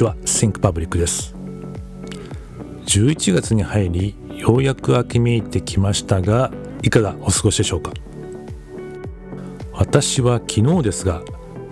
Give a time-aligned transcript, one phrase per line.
[0.00, 1.34] ちは Think Public です。
[2.86, 6.50] 11月に入りようやく秋めいてきましたが
[6.82, 7.92] いかがお過ごしでしょうか？
[9.74, 11.20] 私は昨日ですが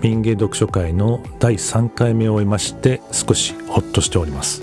[0.02, 4.60] 民芸読書会の第3回目を終えまして少しほっとしております。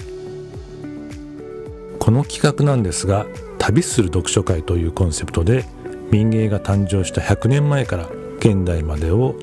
[1.97, 3.25] この企画なんですが
[3.57, 5.65] 旅する読書会というコンセプトで
[6.11, 9.33] 民芸が誕生した100年前から現代までを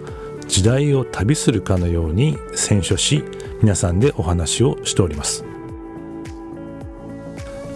[0.47, 3.25] 時代を旅するかのように選書し
[3.63, 5.45] 皆さんでお話をしております。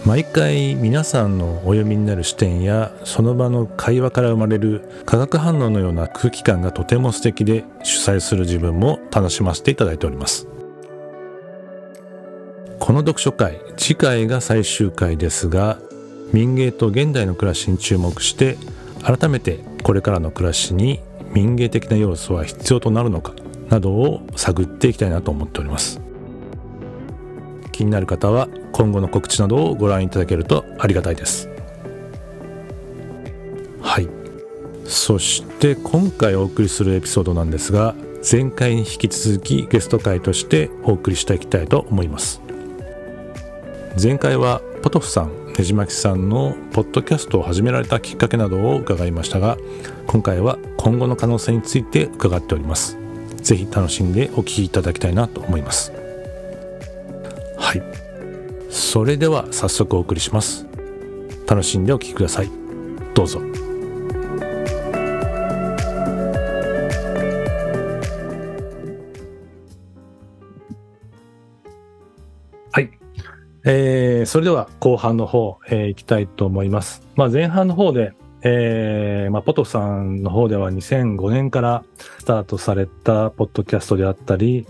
[0.05, 10.47] 毎回皆さんのお読みになる視点やその場の会話から生まれる化学反応のような空気感がとても素敵で主催する自分も楽しませていただいております。
[12.79, 15.79] この読書会次回が最終回ですが
[16.33, 18.59] 民芸と現代の暮らしに注目して
[19.03, 21.01] 改めてこれからの暮らしに
[21.33, 23.35] 民芸的な要素は必要となるのか。
[23.69, 26.01] などを探っていきたいなと思っております。
[27.73, 31.49] 気になる方は今後の告知などをご覧いただけるとありがたいです。
[33.83, 34.09] はい。
[34.85, 37.95] そして今回お送りするエピソードなんですが
[38.29, 42.41] 前回に引き続きゲスト会としてお送りしていきたいと思います。
[44.01, 49.57] 前回はポトフさんねじまきさんのポッドキャストを始められたきっかけなどを伺いましたが
[50.07, 53.06] 今回は今後の可能性について伺っております。
[53.47, 55.93] ぜひ楽しんでお聞きいただきたいなと思います。
[57.57, 57.83] はい。
[58.71, 60.67] それでは早速お送りします。
[61.47, 62.51] 楽しんでお聞きください。
[63.15, 63.41] どうぞ。
[72.73, 72.91] はい。
[73.65, 77.07] えー、それでは後半の方、えー、いきたいと思います。
[77.15, 78.13] まあ、前半の方で、
[78.49, 81.85] えー、まあ、ポトさんの方では2005年から
[82.21, 84.69] スタートされたポッドキャストであったり、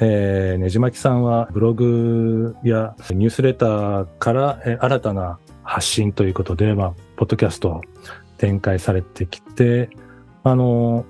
[0.00, 7.80] えー、ねじまきさんはブログやニュースレターから、えー、新たな発信ということで、まあ、ポッドキャストを
[8.38, 9.90] 展開されてきて、
[10.44, 11.04] あの、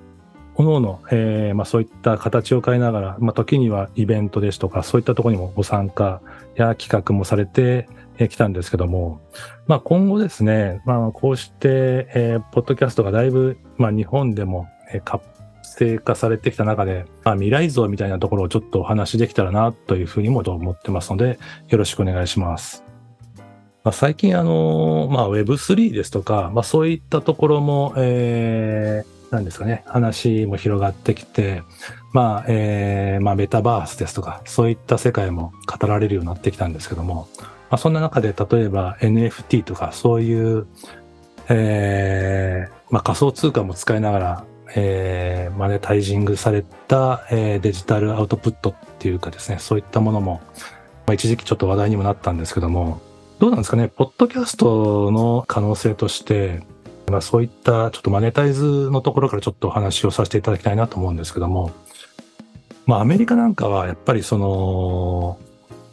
[0.56, 6.22] 各々、えー、まあ、そういった形を変えながら、まあ、時にはイベントですとか、そういったところにもご参加
[6.54, 7.90] や企画もされて
[8.28, 9.20] きたんですけども、
[9.66, 15.24] まあ、今後ですね、まあ、こうして、えー、ポッドキャストがだいぶ、まあ、日本でも、え、活
[15.62, 21.38] 性化されてきた中で、まあ、未来像みたいなところをちょっとお話しできたらなというふうにもと思ってますので、
[21.68, 22.84] よろしくお願いします。
[23.84, 31.62] まあ、最近、あの、まあ、Web3 ですとか、まあ、そういったところも、えー、なんですかね、話も広がってきて、
[32.12, 37.28] まあ、えー、まあ、メタバースですとか、そういった世界も語られるようになってきたんですけども、
[37.70, 40.66] まあ、そんな中で、例えば NFT とか、そういう、
[41.48, 44.44] えー、まあ、仮想通貨も使いながら、
[44.74, 50.40] えー、マネタイジングされた、えー、デジタルアウトプットっていうかですね、そういったものも、
[51.06, 53.00] まあ、一時期ちょっと話題にもなったんですけども、
[53.38, 56.62] どうなんですかね、ポッドキャストの可能性として、
[57.08, 61.70] まあ、そういったちょっとマネタイズのところからちょっとお話をさせていただきたいなと思うんですけども、
[62.86, 65.38] まあ、アメリカなんかはやっぱりその、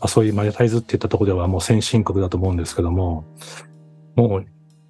[0.04, 3.26] あ、そういうマネタイズっていったところではもう先進国だと思うんですけども、
[4.16, 4.46] もう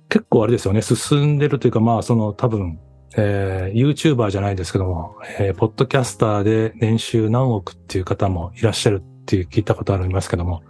[0.09, 2.79] 結構あれですよね、進んでるというか、まあその多分、
[3.15, 10.63] えー、YouTuber じゃないですけども、えー、ポッドキャスターで年収何億っていう方もいらっしゃるっていう聞いたことありますけども、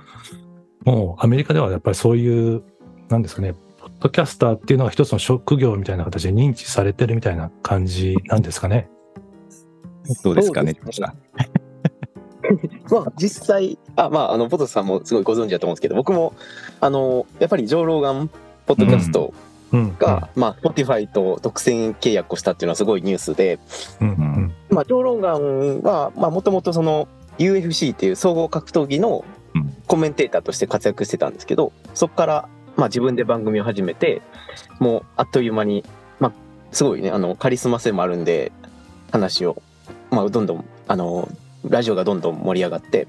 [0.84, 2.64] もうアメリカではやっぱりそういう、
[3.10, 8.90] なんですかね、ポッドキャスターっていうのが一つの職業みたいな形で認知されてるみたいな感じなんですかね。
[10.24, 10.76] どうですかね。
[12.92, 16.34] まあ実際あまああのポトさんもすごいご存知だと思うんですけど僕も
[16.80, 18.30] あのやっぱりジョー・ローガン
[18.66, 19.34] ポッドキャスト
[19.72, 19.82] が、うん。
[19.82, 19.94] うん、
[20.36, 23.60] まあ Spotify と独占契約をしたっていうのはすごいニュースで、
[24.02, 24.08] うん。
[24.10, 27.08] うん、まあジョー・ローガンはまあもともとその
[27.38, 29.26] UFC っていう総合格闘技の
[29.88, 34.22] コメンテーターとして活躍してたんですけどそこからまあ自分で番組を始めて、
[34.80, 35.84] もうあっという間に、
[36.20, 36.34] まあ
[36.72, 38.52] すごいね、あの、カリスマ性もあるんで、
[39.12, 39.62] 話を、
[40.10, 41.30] まあどんどん、あの、
[41.66, 43.08] ラジオがどんどん盛り上がって、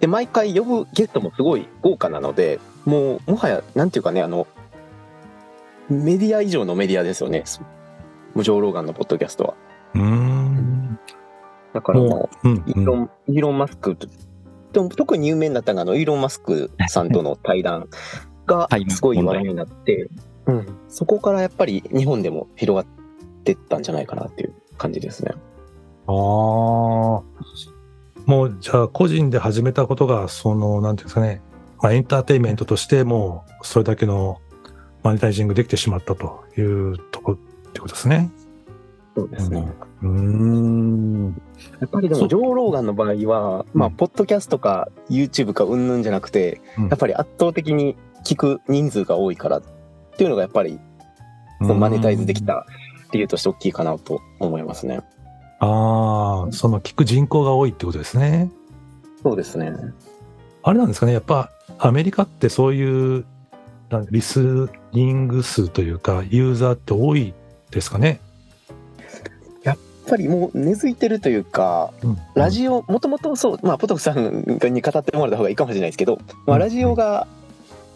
[0.00, 4.46] で、毎回呼ぶゲストもすごい豪華なので、もう、もはや、なんていうかね、あの、
[5.88, 7.44] メディア以上のメディアですよね。
[8.34, 9.54] 無常ローガンのポッドキャストは。
[9.94, 10.98] うん。
[11.72, 13.96] だからもう、うんうん、イーロン、イーロン・マスク
[14.72, 17.88] でも特に有名になったのが、あの、イーロン・マスクさんとの対談
[18.46, 20.08] が すごい話題になって、
[20.46, 25.32] うん、そこからやっぱり日本でも広がってったんじゃないかなっていう感じですね。
[26.06, 27.22] ああ。
[28.26, 31.42] もう、じゃあ、個人で始めたことが、その、なんていうんですかね、
[31.82, 34.40] まあ、エンターテインメントとしても、それだけの
[35.02, 38.30] マネタイジングできてしまったというとこってことですね。
[39.16, 39.66] そうですね。
[40.02, 41.42] うん。
[41.80, 49.62] やっぱりでも、ジョー・ローガンの場合は、まあ、ポッドキャストか YouTube かうんぬんじゃなくて、やっぱり圧倒的に聞く人数が多いからっ
[50.16, 50.78] ていうのがやっぱり、
[51.60, 52.66] そのマネタイズできた
[53.12, 55.00] 理由として大きいかなと思いますね。
[55.60, 58.50] ああ、その聞く人口が多いってことですね。
[59.22, 59.72] そうですね。
[60.62, 63.24] あれなんですかね、やっぱアメリカってそういう
[64.10, 67.34] リスニング数というか、ユーザーって多い
[67.70, 68.20] ですかね。
[69.62, 77.26] やっぱりもう根付いてるというか、うん、ラジオ、もともとそう、まあ、ポトフさんに語ってもらった方がいいかもしれないですけど、まあ、ラジオが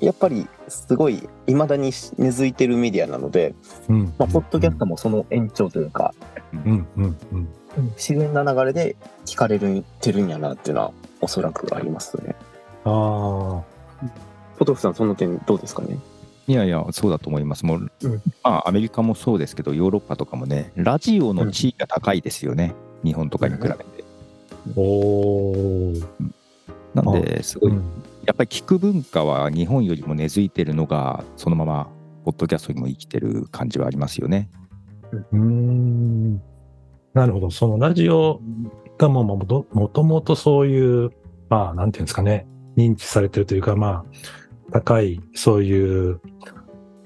[0.01, 3.55] やっぱりすごいいまだに根付いてるメディアなので、
[3.89, 6.15] うん、まあ、ポッドキャストもその延長というか、
[6.65, 7.17] うんうん
[7.77, 8.97] うん、自然な流れで
[9.27, 12.35] 聞かれてるんやなっていうのはおそらくありますね。
[12.85, 13.63] ああ。
[14.57, 15.99] ポトフさん、その点どうですかね？
[16.47, 17.65] いやいや、そうだと思います。
[17.65, 23.77] もう、うん、まあ、アメリカもそうですけど、ヨーロッパとかもね、ラジオの地位が高いですよね、うん、日本とかに比べて。
[24.77, 25.93] おお。
[26.95, 27.79] なんで、すごい、や
[28.33, 31.89] っぱり聞く文化は日本よりも根付いてるのが、そのまま、
[32.25, 34.49] ポッドキャストにも生きてる感じはありますよね。
[35.33, 36.43] うん。
[37.13, 37.51] なるほど。
[37.51, 38.41] そのラジオ
[38.99, 39.45] がもも
[39.89, 41.11] ともとそういう、
[41.49, 42.47] まあ、なんていうんですかね、
[42.77, 44.05] 認知されてるというか、まあ、
[44.73, 46.21] 高い、そういう、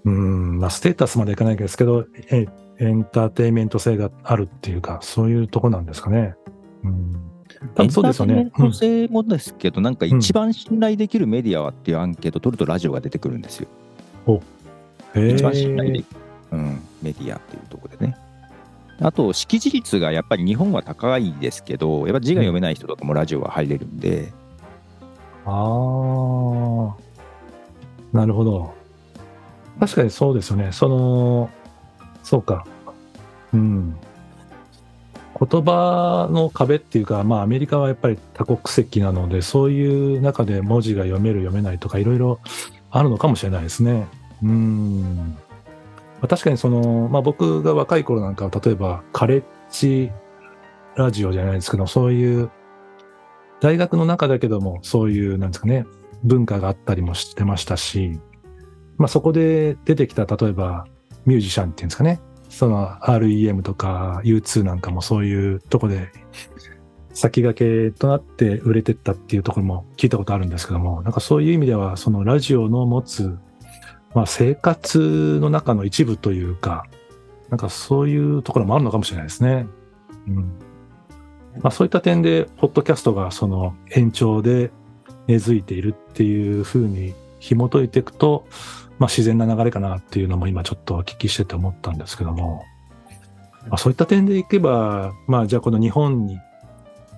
[0.05, 2.47] うん、まあ、ステータスまでいかないですけど、エ
[2.81, 6.35] エンターテインメント性があるっていうか、そういうとこなんですかね。
[6.85, 7.13] うん、
[7.75, 8.35] 多分そうですよね。
[8.35, 13.69] エンターテイメント性もですけど、うん、なんか一番信頼できるメディアはっていうアンケート取るとラジオが出てくるんですよ。
[14.27, 14.41] お
[15.17, 16.07] 一番信頼できる、
[16.53, 18.17] うん、メディアっていうところでね。
[19.01, 24.33] あと、識字率がやっぱり日本は高いですけど、やっぱ字が読めない人とかもラジオは入れるんで。
[25.45, 26.97] ああ、
[28.13, 28.75] なるほど。
[29.79, 30.73] 確かにそうですよね。
[30.73, 31.51] その、
[32.25, 32.67] そうか。
[33.53, 33.97] うん。
[35.41, 42.41] 言葉の壁っていうか、まあアメリカはやっぱり多国籍なので、そういう中で文字が読める読めないとかいろいろ
[42.91, 44.09] あるのかもしれないですね。
[44.43, 45.39] うん。
[46.21, 50.11] まあ、確かにその、まあ、僕が若い頃なんかは、例えばカレッジ
[50.97, 52.51] ラジオじゃないですけど、そういう
[53.61, 55.87] 大学の中だけども、そういう、なんですかね、
[56.25, 58.19] 文化があったりもしてましたし、
[58.97, 60.87] まあ、そこで出てきた、例えば
[61.25, 66.11] ミュージシャンっていうんですかね、その REM とか U2 なんかもそういうとこで
[67.13, 73.37] 先駆けとなって売れてったっていうところも聞いたことあるんですけども、なんかそういう意味では、そのラジオの持つ
[74.15, 76.87] まあ、生活の中の一部というか、
[77.51, 79.67] なんかそういうところもあるのかもしれないですね。
[80.27, 80.69] うん
[81.63, 84.71] まあ、そういった点で、ポッドキャストがその延長で
[85.27, 88.47] 根付いているっていうふうに紐解いていくと、
[88.99, 92.65] まあ、自然な流れかなっていうのも今ちょっとお聞きしてて思ったんですけども、
[93.69, 96.39] まあ、そういった点でいけば、まあ、じゃあこの日本に、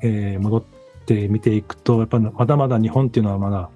[0.03, 0.65] えー、戻っ
[1.07, 3.71] て見ていくと、やっぱまだまだ日本っていうのはまだ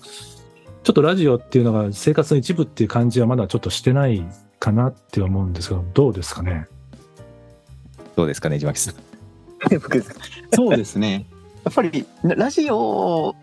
[0.84, 4.22] ちょっとラジオっていうのが生活の一部っていう感じはまだちょっとしてない
[4.60, 6.66] かなって思うんですけど、どうですかね。
[8.16, 8.94] どうですかね、島木さん。
[10.54, 11.24] そうですね。
[11.64, 13.34] やっぱりラジオ、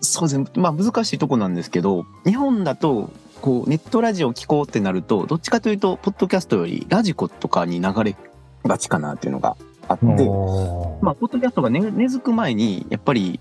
[0.00, 8.16] そうですね、まあ難しいとこなんですけど、日本だとこうネットラジオ聞こうってなると、どっちかというと、ポッドキャストよりラジコとかに流れ
[8.64, 10.16] がちかなっていうのがあって、まあ、
[11.14, 13.38] ポッドキャストが根、根付く前に、やっぱり、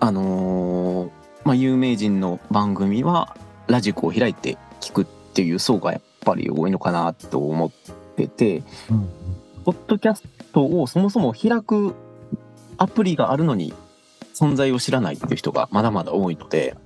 [0.00, 1.17] あのー
[1.48, 3.34] まあ、有名人の番組は
[3.68, 7.70] ラジコを開いて聞くっていう層がやっぱり多いのかなと思っ
[8.16, 9.08] てて、うん、
[9.64, 11.94] ポッドキャストをそもそも開く
[12.76, 13.72] アプリがあるのに
[14.34, 16.76] 存在を知らないっていう人がまだまだ多いので、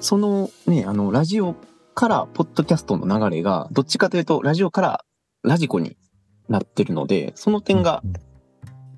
[0.00, 1.54] そのね、あの、ラジオ
[1.94, 5.04] からポッドキャストの流れが、どっちかというと、ラジオから
[5.44, 5.96] ラジコに
[6.48, 8.02] なってるので、その点が、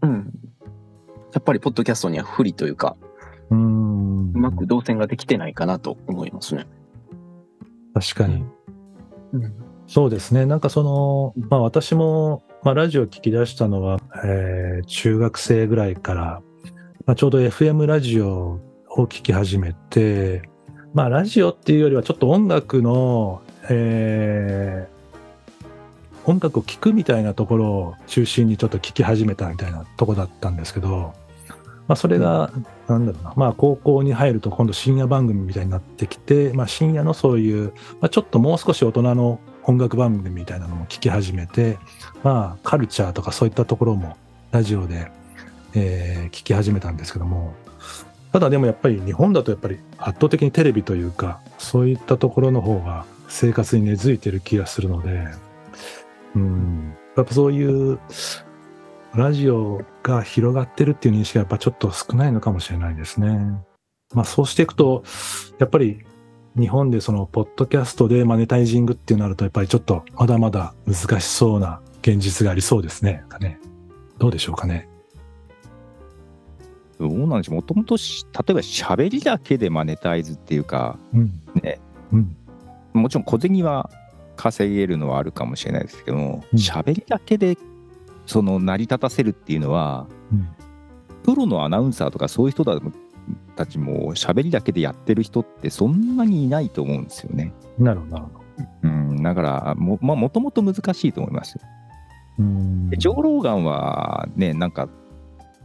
[0.00, 0.32] うん、
[1.34, 2.96] やっぱりポッドキャストには不利というか、
[3.54, 6.66] うまく動線ができてないかなと思いますね。
[7.94, 8.44] 確かに。
[9.32, 9.54] うん、
[9.86, 10.46] そうですね。
[10.46, 16.42] なんかその、まあ私も、まあラジオ聞き出したのは、えー、中学生ぐらいから、
[17.06, 20.42] まあ、ちょうど FM ラジオを聞き始めて、
[20.94, 31.14] まあラジオっていうよりはちょっと音楽の、えー、音楽を聴くみたいなところを中心にちょっと聞き始めたみたいなとこだったんですけど、
[31.88, 32.50] まあ、それが、
[32.88, 41.78] なんだろうな、まあ、高校に入ると今度深夜番組みたいになってきて、まあ、深夜のそういう、まあ、ちょっともう少し大人の音楽番組みたいなのも聞き始めて、
[42.22, 44.16] まあ、カルチャーとかそういったところも
[44.50, 45.10] ラジオで、
[45.74, 47.54] えー、聞き始めたんですけども、
[48.32, 55.26] ただでもやっぱり日本だとやっぱり圧倒的にテレビというか、そういったところの方が生活に根付いてる気がするので、
[56.34, 57.98] うん、やっぱそういう
[59.14, 63.28] ラジオが広がってるっていう認識がやっぱちょっと少ないのかもしれないですね。
[64.14, 65.04] まあそうしていくと、
[65.58, 66.04] やっぱり
[66.58, 73.24] 日本でそのポッドキャストでマネタイジングっていうなるとやっぱりちょっとまだまだ難しそうな現実がありそうですね。
[73.40, 73.60] ね
[74.18, 74.88] どうでしょうかね。
[76.98, 78.00] どうなんでしょうもともと例
[78.50, 81.80] えば喋りだけでマネタイズっていうか、うん、ね、
[82.12, 82.36] うん、
[82.92, 83.90] もちろん小銭は
[84.36, 87.56] 稼げるのはあるかもしれないですけども喋、うん、りだけで
[88.32, 90.48] その成り立たせるっていうのは、うん、
[91.22, 92.64] プロのアナウンサーとかそういう人
[93.56, 97.52] たちも喋りだけでやってる人ってそんなにいないと思うんですよね。
[97.78, 98.42] なるほど、なるほど。
[98.84, 101.58] うん、だからも、まあ、もともと難しいと思います。
[102.38, 104.88] うんジョー・ローガンはね、なんか、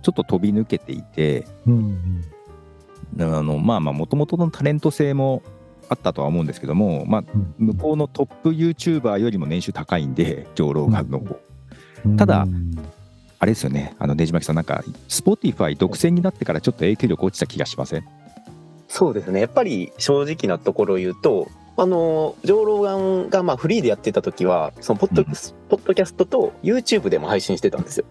[0.01, 2.21] ちょっと飛び抜けていて、うん
[3.17, 5.41] うん、あのまあまあ、もともとのタレント性も
[5.87, 7.23] あったとは思うんですけども、まあ、
[7.57, 11.46] 向こうのトップ YouTuber よりも年収高いんで、ジョー・ローガンの方。
[12.05, 12.47] うん、ただ、
[13.39, 18.03] あれですよね、あのねじまきさん、なんか、Spotify 独占になってからちょっと影響力落ちた気がしません？
[18.87, 25.27] そうですね、やっぱり正直なところを言うと、あの、ジョー・ローガンがまあフリーでやってた時は、そのポッド,、うん、
[25.69, 28.05] ポッドキャストと YouTube でも配信してたんですよ。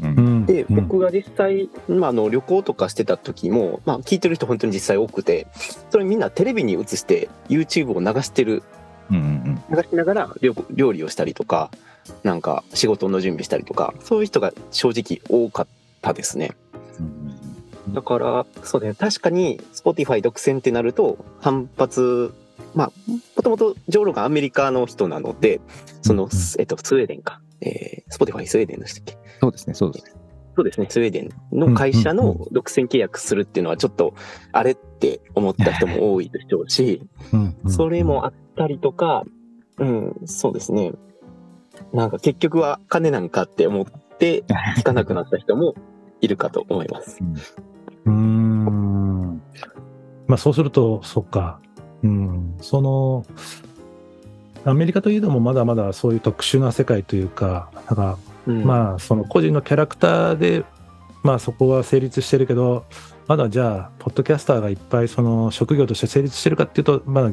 [0.00, 5.46] うん、で、僕が実際、まあ、あの旅行とかしてた時も、まあ、聞いてる人本当に実際多くて、
[5.90, 8.62] それみんなテレビに映して YouTube を流してる、
[9.10, 10.30] うんうん流しながら
[10.70, 11.70] 料理をしたりとか、
[12.22, 15.66] なんか仕事の準備したりとか、そういう人が正直多かっ
[16.02, 16.56] たですね。
[17.90, 22.34] だから、そうね、確かに Spotify 独占ってなると反発
[22.74, 22.92] まあ、
[23.36, 25.60] もともとジョーロがアメリカの人なので、
[26.02, 27.40] その、うん、えっと、スウェーデンか。
[27.60, 29.18] えー、スポティファイスウェーデンでしたっけ？
[29.40, 30.16] そうですね、そうです。
[30.54, 34.14] そうですね、スウェーデンの会社の独占契約するっていうのはちょっと、
[34.52, 37.02] あれって思った人も多いでしょうし、
[37.68, 39.24] それもあったりとか、
[39.78, 40.92] うん、そうですね。
[41.92, 43.86] なんか結局は金なんかって思っ
[44.18, 44.44] て
[44.78, 45.74] 聞かなくなった人も
[46.20, 47.18] いるかと思います。
[48.04, 49.42] うん。
[50.26, 51.60] まあそうすると、そっか。
[52.02, 53.24] うん、その
[54.64, 60.64] アメリカといえどもまだまだそういう特殊な世界というかなんか、うん、まあその個人のキャラクターで
[61.22, 62.84] まあそこは成立してるけど
[63.26, 67.30] まだじゃあポッドキャスターがいっぱいその職業として成立してるかっていうとまだ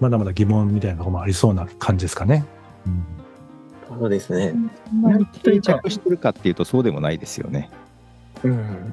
[0.00, 2.44] まだまだ疑問みたいなところもありそうな感じですかね。
[2.86, 3.04] うん、
[3.88, 4.54] そうですね。
[5.42, 7.70] 定着してるかっていうとそうでもないですよね。
[8.44, 8.92] うん、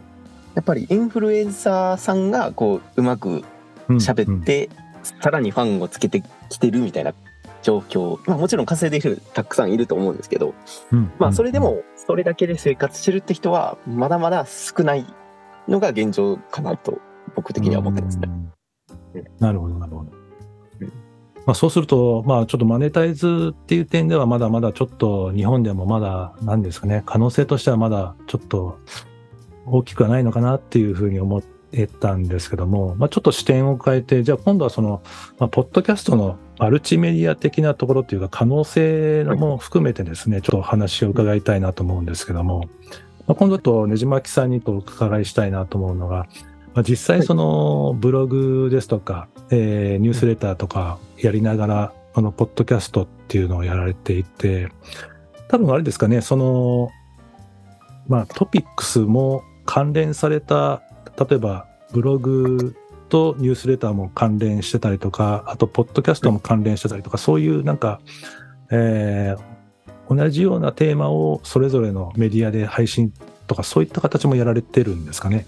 [0.54, 3.44] やっぱりインフルエンサーさんがこううまく
[3.90, 4.86] 喋って、うんうん
[5.22, 7.14] さらにファンをつけてきてるみたいな
[7.62, 10.54] 状況、まあ、もちろん稼いでる人たくさんいると思うんですけど、
[10.92, 15.06] うん、まあそれでもそれだけで生活してるって人はまだまだ少ない
[15.68, 17.00] のが現状かなと
[17.36, 18.30] 僕的には思ってますね。
[19.40, 20.25] なるほどなるほど。
[21.46, 27.04] まあ、そうすると、まあ、ちょっとマネタイズっていう点ではまだまだちょっと日本でもまだ何ですかね。
[27.06, 28.80] 可能性としてはまだちょっと
[29.66, 35.04] 大きくはないのかなっていうふうに思得たんですけども、まあ、ちょっと視点を変えて、じゃあ今度はその、
[35.40, 42.70] まあ、ポッドキャストのマルチメディア的なところというか可能性も含めてですね、ちょっとお話を伺いたいなと思うんですけども、
[43.28, 46.28] まあ、今度とねじまきさんにとお伺いしたいなと思うのが、
[46.75, 54.70] まあ、実際そのブログですとか、えー、ニュースレターとかやりながら、あの、ポッドキャストっていうのをやられていて、
[55.48, 56.91] 多分あれですかね、その、
[58.08, 60.84] まあトピックスも関連された
[61.17, 62.75] 例えばブログ
[63.10, 68.01] とニュースレターも関連してたりとか、あと、ポッドキャストも関連してたりとか、そういうなんか、
[68.72, 73.13] えー、同じようなテーマをそれぞれのメディアで配信
[73.48, 75.46] とか、そういった形もやられてるんですかね。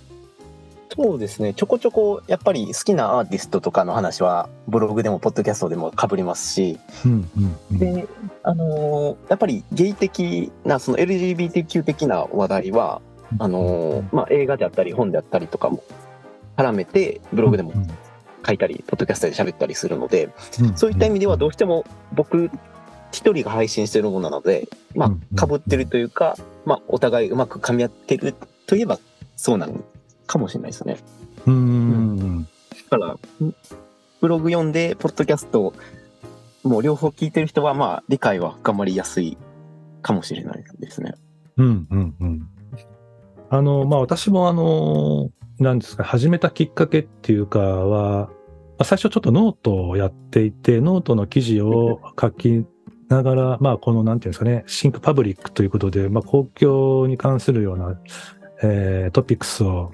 [0.95, 1.53] そうですね。
[1.53, 8.07] ちょこちょこ、やっぱり好きなアーティストとかの話は、ブログでも、ポッドキャストでもかぶりますし、うんうんうん、で、
[8.43, 13.01] あのー、やっぱりゲイ的な、その LGBTQ 的な話題は、
[13.39, 15.83] あのまあ、映画であったり本であったりとかも
[16.55, 17.73] 絡めてブログでも
[18.45, 20.29] 書いたり、ポッドキャストで喋ったりするので、
[20.75, 22.49] そういった意味ではどうしても僕
[23.11, 28.99] 一人が配信してるものなので、まあ、被ってるというか、まあ、お互いうまく噛み合ってるといえば
[29.35, 29.83] そうなの
[30.27, 30.97] かもしれないですね。
[31.45, 32.43] うん。
[32.43, 32.49] だ
[32.89, 33.17] から、
[34.19, 34.71] ブログ読ん。
[34.71, 35.73] で、ポッドキャスト、
[36.63, 39.37] もう両方聞いてる人は、まあ、理解は深まりやすい
[40.01, 41.15] かもしれないですね。
[41.57, 41.87] うん。
[41.89, 42.15] うん。
[42.19, 42.49] うん。
[43.49, 45.29] あの、まあ、私もあの、
[45.59, 45.79] なん。
[45.79, 48.29] ですか、始めたきっかけっていうかは、
[48.83, 52.65] 最初ちょっとノートをやっていて、ノートの記事を書き
[53.09, 54.19] ながら、まあ、この、なん。
[54.19, 54.31] ていうん。
[54.31, 57.99] ですかね、シンクパブリックということで、まあ、公共に関するような、
[58.61, 59.91] えー、トピックスを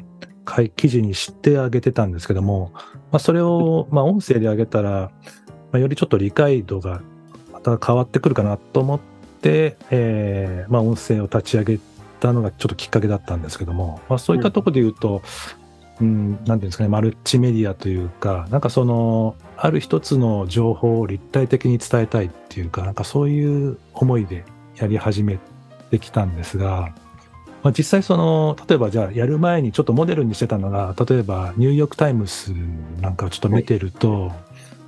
[0.75, 2.81] 記事にしてあげてたんですけども、ま
[3.13, 5.11] あ、それを、まあ、音声であげたら、
[5.71, 7.01] まあ、よりちょっと理解度が
[7.51, 8.99] また変わってくるかなと思っ、
[9.49, 11.79] えー、まあ、音声を立ち上げ
[12.19, 15.21] たのがちょっときっかけだったんですけども、まあ、そういったところで言うと、
[15.99, 24.45] うん、なんていうんですかね、マルチメディアというか、なんかその、ある一つの情報を立体的に伝えたいっていうか、なんかそういう思いで
[24.75, 25.39] やり始め
[25.91, 26.93] てきたんですが、
[27.63, 32.51] まあ、実際その、例えばじゃあやる前にちょっとモデルにしてたのが、例えばニューヨークタイムス
[33.01, 34.31] なんかをちょっと見てると、はい、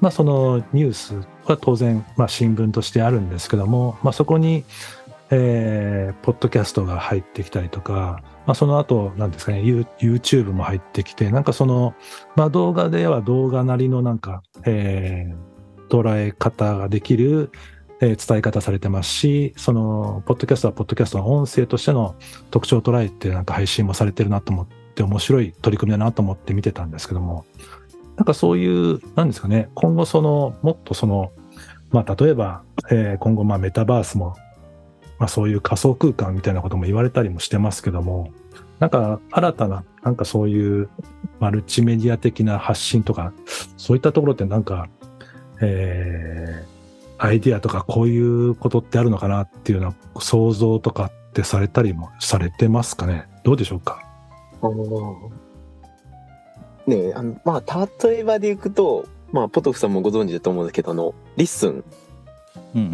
[0.01, 1.15] まあそのニュース
[1.45, 4.65] は当然、まあ新聞としてあるんですけども、まあそこに、
[5.31, 11.95] えー、ポッドキャストが入ってきたりとか、まあ、その後、なんですかね、YouTube も入ってきて、なんかその、
[12.35, 17.49] まあ、動画では動画なりのなんか、えー、捉え方ができる、
[18.05, 22.15] えー、伝え方されてますし、その、ポッドキャストはポッドキャストの音声としての
[22.51, 27.45] 特徴を捉えて、なんか配信もされてるなと思って、面白い取り組みだなと思って見てたんですけども、
[28.15, 31.31] なんかそういう、なんですかね、今後その、もっとその、
[31.91, 34.35] まあ、例えば、えー、今後、まあ、メタバースも
[35.17, 38.31] まあ、そういう仮想空間みたいなことも言われたりもしてますけども、
[38.79, 40.89] なんか新たな、なんかそういう
[41.39, 43.33] マルチメディア的な発信とか、
[43.77, 44.89] そういったところってなんか、
[45.61, 46.74] えー、
[47.17, 53.27] アイディアとかこういうことってあるのかなっていうような想像とかってされたりもされてますかね？
[53.43, 54.01] どうでしょうか？
[56.87, 61.83] ねあの、まあ、例えばでいくと、まあ、ポトフさんもご存知だと思うんですけど、あの、リッスン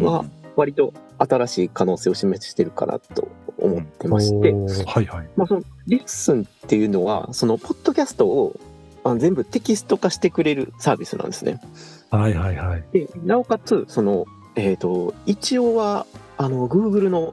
[0.00, 0.24] は
[0.56, 4.52] 割と新しい可能性を示してるかなと思ってまして、
[4.84, 5.28] はいはい。
[5.36, 8.58] まあ、そのリッスンっていうのは、そのポッドキャストを
[9.04, 11.60] あ全部テキスト化してくれるサービスなんですね。
[12.12, 12.84] はいはいはい。
[12.92, 17.32] で、なおかつ、その、えっ、ー、と、一応は、あの、Google の、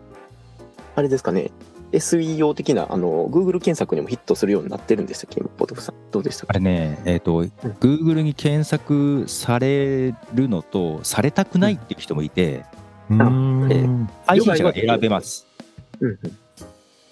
[0.95, 1.51] あれですかね、
[1.91, 5.41] SEO 的な、あの、Google 検索にもヒットするようになってるんでしたっけ？
[5.41, 5.95] ポトフさん。
[6.11, 12.63] どうでしたかあれね、えっ、ー、と、うん、Google に検索されるのと、されたくないっていう人もいて、
[13.09, 15.45] うん配信者が選べます。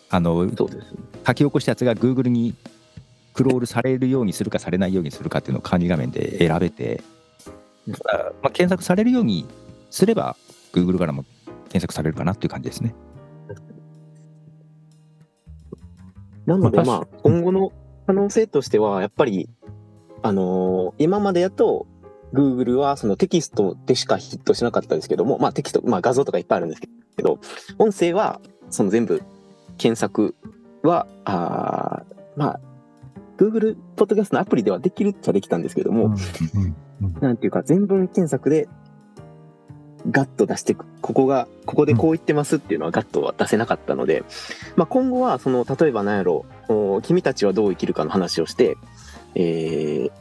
[0.10, 2.56] あの、そうです、ね、書き起こしたやつが Google に
[3.34, 7.01] クロールされるようにするかされないようにするかっていうのを管理画面で選べて、
[7.88, 7.95] ま
[8.43, 9.47] あ、検索されるように
[9.89, 10.36] すれば
[10.73, 11.23] Google からも
[11.69, 12.93] 検索されるかなっていう感じですね。
[16.45, 17.73] なので、まあ、今後の
[18.08, 19.50] 可能性としては、やっぱり、
[20.23, 21.88] あのー、今までやと、
[22.34, 27.39] Google はそのテキストでしかヒットしなかったですけども、まあテキスト、まあ画像とかいっぱいあるんですけど、
[27.78, 29.21] 音声はその全部
[29.78, 30.36] 検索
[30.84, 32.04] は、あ
[32.36, 32.60] まあ、
[33.38, 36.15] Google ポッドキャストのアプリではできるっちゃできたんですけども、
[37.21, 38.67] なんていうか全文検索で
[40.10, 40.86] ガッと出していく。
[41.02, 44.23] ここが、ここでこう言ってますっていうのはガッとは出せなかったので、
[44.76, 48.78] まあ今後はその、例えば何やろう、君たちはどう生きるかの話をして、
[49.36, 50.12] えー、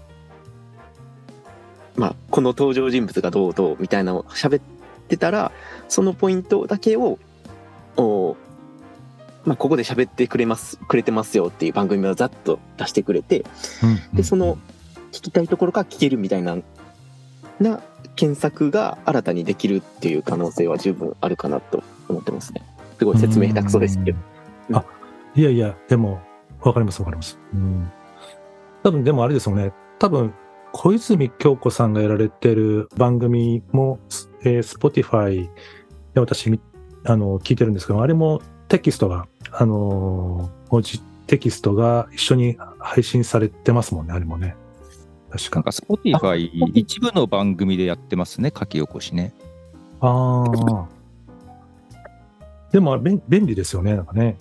[1.96, 4.62] まあ、この登場人物がどうどうみたいなのを喋っ
[5.08, 5.52] てたら、
[5.88, 7.18] そのポイントだけを、
[7.96, 8.36] お
[9.46, 13.44] まあ、ここで喋ってくれます、くれてますよっていう番組をざっと出してくれて、
[14.12, 14.58] で、その、
[15.12, 16.58] 聞きたいところから聞けるみたいな、
[17.60, 17.80] な
[18.16, 22.62] 検索が新たにできるっていう可能性は十分あるかなと思ってますね。
[22.98, 24.18] すごい説明下手くそですけど。
[24.72, 24.84] あ、
[25.36, 26.20] いやいや、でも、
[26.60, 27.38] わかりますわかります。
[27.54, 27.90] うん。
[28.82, 29.72] 多分、でもあれですよね。
[30.00, 30.34] 多分、
[30.72, 34.00] 小泉京子さんがやられてる番組も、
[34.42, 35.48] えー、Spotify
[36.14, 36.60] で私、
[37.04, 44.56] あの、聞いてるんですけど、あれもテキストが、あのー、文字テキストが一緒に配信されてますもんね、あれもね。
[45.30, 45.56] 確か。
[45.56, 49.32] なんか Spotify 一部の番組でやってますね、書き起こしね。
[50.00, 50.86] ああ。
[52.72, 54.36] でも便利ですよね、なんかね。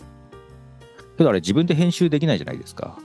[1.17, 2.97] けどあれ自分で編集できないじゃないですか。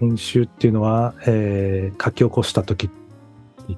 [0.00, 2.90] 編集っていうのは、えー、書き起こした時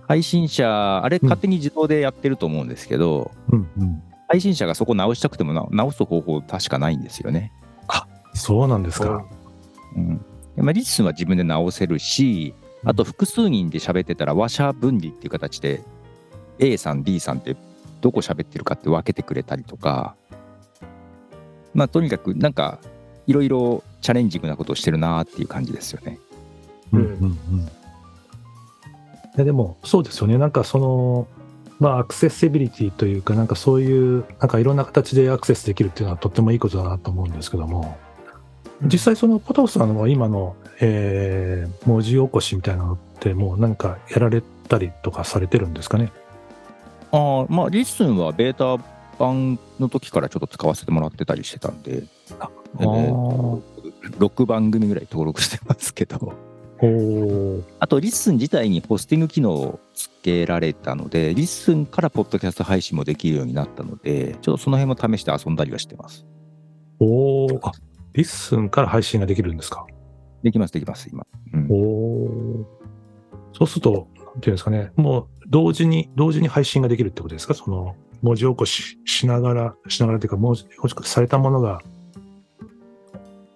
[0.07, 7.51] 配信者、あれ勝手に自動でやってると思うんですけど、うんうん、配信者がそこ直したくても直す方法確かないんですよね。
[7.89, 9.25] あそうなんですか。
[9.97, 10.25] うん。
[10.57, 15.83] まあ、リスンは自分で直せるし、あと複数人で喋ってたら話者分離っていう形で
[16.59, 17.57] A さん B さんって
[18.01, 20.15] どこ喋ってるかって分けてくれたりとか、
[21.75, 22.79] まあとにかくなんか
[23.27, 26.19] いろいろチャレンジングなことをしてるなっていう感じですよね。
[26.93, 27.61] うんうんうん。
[27.61, 27.69] い
[29.37, 30.39] やでもそうですよね。
[30.39, 31.29] なんかその、
[31.79, 37.97] まあアクセシビリティというか、なんかそういう、なんかいろんな形でアクセスできるっていうのはとってもいいことだなと思うんですけども、
[38.83, 46.13] 実際そのポトフさんは今の、えー、文字起こしみたいなのってもう何かやられたりとかされてるんですかね？
[47.11, 48.83] ああ、まあリッスンはベータ
[49.19, 52.05] 版の時からちょっと使わせてもらってたりしてたんで、
[52.79, 53.63] えー、
[54.19, 56.48] 6番組ぐらい登録してますけど。
[57.81, 66.25] あと、リッスン自体にポスティング機能をつけられたので、リッスンからポッドキャスト配信もできるようになったので、ちょっとその辺も試して遊んだりはしてます。
[67.01, 67.73] おお、あ、
[68.13, 69.87] リッスンから配信ができるんですか？
[70.43, 71.27] できます、できます、今。
[71.53, 72.67] うん、おお。
[73.53, 77.55] そうすると、なんていうんですかね、もう同時に、同時に配信ができるってことですか？
[77.55, 81.81] その、文字起こししながら、しながらというか、文字起こしされたものが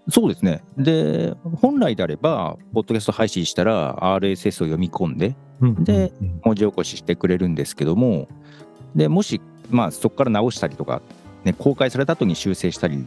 [0.09, 0.65] そうですね。
[0.77, 5.37] で、本来であれば、ポッドキャスト配信したら RSS を読み込んで、
[5.85, 6.13] で、
[6.43, 8.29] 文字起こししてくれるんですけども、
[8.97, 11.03] でもし、まあ、そこから直したりとか、
[11.45, 13.05] ね、公開された後に修正したり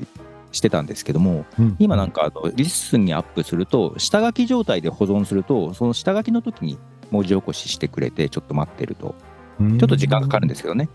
[0.51, 1.45] してたんですけども、
[1.79, 6.79] 今なんかあのリッスンにアップすると、下書き状態で保存すると、その下書きの時に
[7.11, 9.15] 文字起こししてくれて、ちょっと待ってると、
[9.59, 10.89] ちょっと時間かかるんですけどね。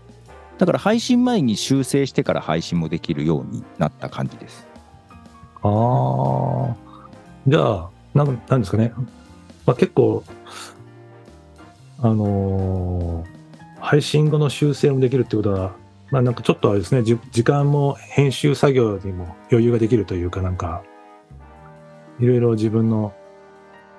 [0.57, 4.67] だから配信前に修正してから配信もできるようになった感じです。
[5.63, 6.75] ああ。
[7.47, 8.93] じゃあ、なんなんですかね。
[9.65, 10.23] まあ、結構、
[11.99, 15.73] あのー、配信後の修正もできるってことは、
[16.11, 20.83] まあなんかちょっとあれですね、時間も編集作業にも余裕ができるというか、なんか、
[22.19, 23.13] いろいろ自分の。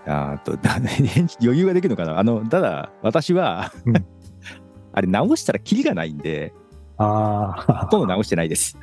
[0.06, 0.58] あと、
[1.40, 3.96] 余裕ができるのかなあの、ただ、私はうん、
[4.92, 6.52] あれ直したらキリがないんで、
[6.98, 7.86] ああ。
[7.86, 8.76] ほとんど直してないです。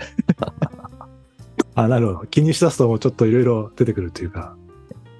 [1.75, 2.27] あ、なるほど。
[2.27, 4.55] 気にしだすとちょっといろいろ出てくるというか。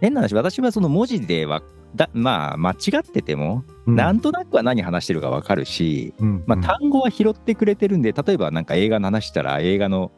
[0.01, 1.61] 変な話、私はその文字では、
[1.95, 10.11] だまあ、間違ってても、うん、なんとなくは何話してるか分かるし、うん、まあ、単語は拾ってくれてるんで、例えばなんか映画の話したら映画の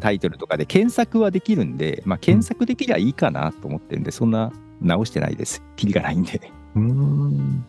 [0.00, 5.62] タイトルとかで検索はできるんで、まあ、検索できりゃいいかなと思ってるんで、そんな直してないです。
[5.76, 6.40] キリがないんで。
[6.74, 7.64] うん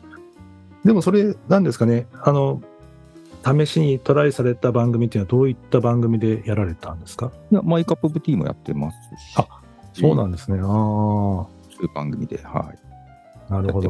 [0.86, 2.62] でもそれ、なんですかね、あの、
[3.46, 7.32] 試しにトライされた番組っていうのはどういった番組でやられたんですか？
[7.52, 9.36] いや、マイカップオブティーもやってますし。
[9.38, 9.48] あ、
[9.94, 10.60] そうなんですね。
[10.60, 10.66] ああ。
[10.66, 12.72] そういう番組で、は
[13.50, 13.52] い。
[13.52, 13.90] なるほど。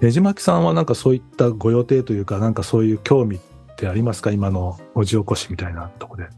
[0.00, 3.40] ねじまきさんはなんかそういったご予定というか、なんかそういう興味っ
[3.76, 4.30] てありますか？
[4.30, 6.28] 今の文字起こしみたいなとこで。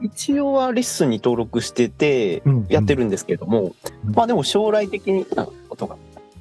[0.00, 5.24] 一応はレッスンに登録しててやってるんですけども、うんうん、まあでも将来的に、
[5.70, 5.96] 音が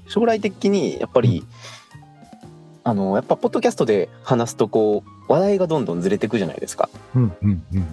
[0.08, 1.46] 将来的にやっぱり、
[2.84, 6.90] あのやっぱポッドキャストで話すとこう話題がどんどんずれていくじゃないですか。
[7.16, 7.86] うんうんうん、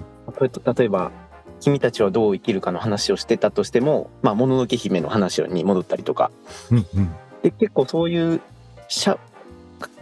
[0.77, 1.11] 例えば
[1.61, 6.31] 「君たちはどう生きるか」の話をしてたとしても「まあ、もののけ姫」の話に戻ったりとか。
[6.71, 8.41] うんうん、で結構そういう
[8.89, 9.19] しゃ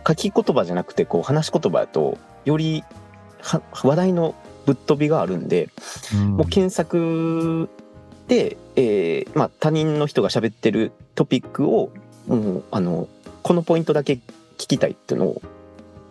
[0.07, 2.85] 書き言葉じゃなくてこう話し言葉だとより
[3.73, 5.69] 話題のぶっ飛びがあるんで、
[6.15, 7.69] うん、もう検索
[8.29, 11.91] で、えーまあ、他人の人が喋ってるトピックを
[12.27, 13.09] もうあの
[13.43, 14.19] このポイントだけ
[14.59, 15.43] 聞きたいっていうのを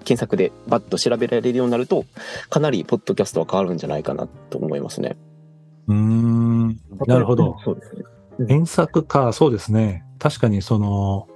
[0.05, 2.05] 検索でバッと調べられるようになると
[2.49, 5.17] かなりポッドキャストは変わるんじゃないかなと思いますね。
[5.87, 6.67] うん
[7.07, 7.57] なるほど。
[7.63, 8.03] そうですね。
[8.37, 10.03] 検索か、そうですね。
[10.19, 11.27] 確かにその、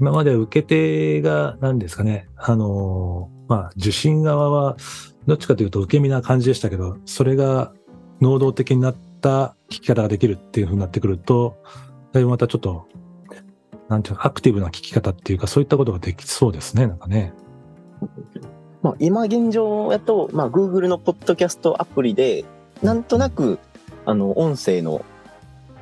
[0.00, 4.76] 今まで受け手が何ですかね、あの、まあ、受信側は、
[5.26, 7.72] どっちかというと受け身な感じでしたけど、それが
[8.20, 11.56] 能動的になった聞き方ができるっていうふうになってくると、
[12.12, 12.88] だいぶまたちょっと
[13.92, 17.34] なんていうか、アクティブな聞き方っていうか、そういったことができそうですね、なんかね。
[18.80, 22.46] まあ、今現状やと、まあ、Google のポッドキャストアプリで、
[22.82, 23.58] なんとなく、
[24.06, 25.04] あの、音声の、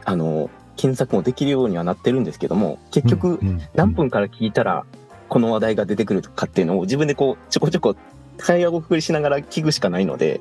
[0.04, 3.38] あの、検索もできるようにはなってるんですけども、結局、
[3.74, 4.84] 何分から聞いたら、
[5.28, 7.94] この話題が出てくるかっていうのを自分でこう、ちょこちょこ
[8.38, 10.40] 会話を送りしながら聞くしかないので、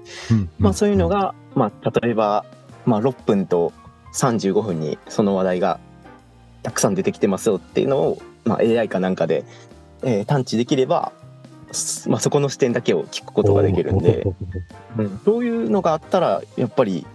[0.58, 2.46] まあそういうのが、まあ例えば、
[2.86, 3.72] まあ6分と
[4.16, 5.80] 35分にその話題が
[6.64, 9.46] たくさん出てきてますよっていうのを、まあ、AI かなんかで、
[10.04, 11.12] えー、探知できれば、
[12.08, 14.26] まあ、そこの視点だけを聞くことができるんで、
[14.98, 17.06] うん、そういうのがあったらやっぱり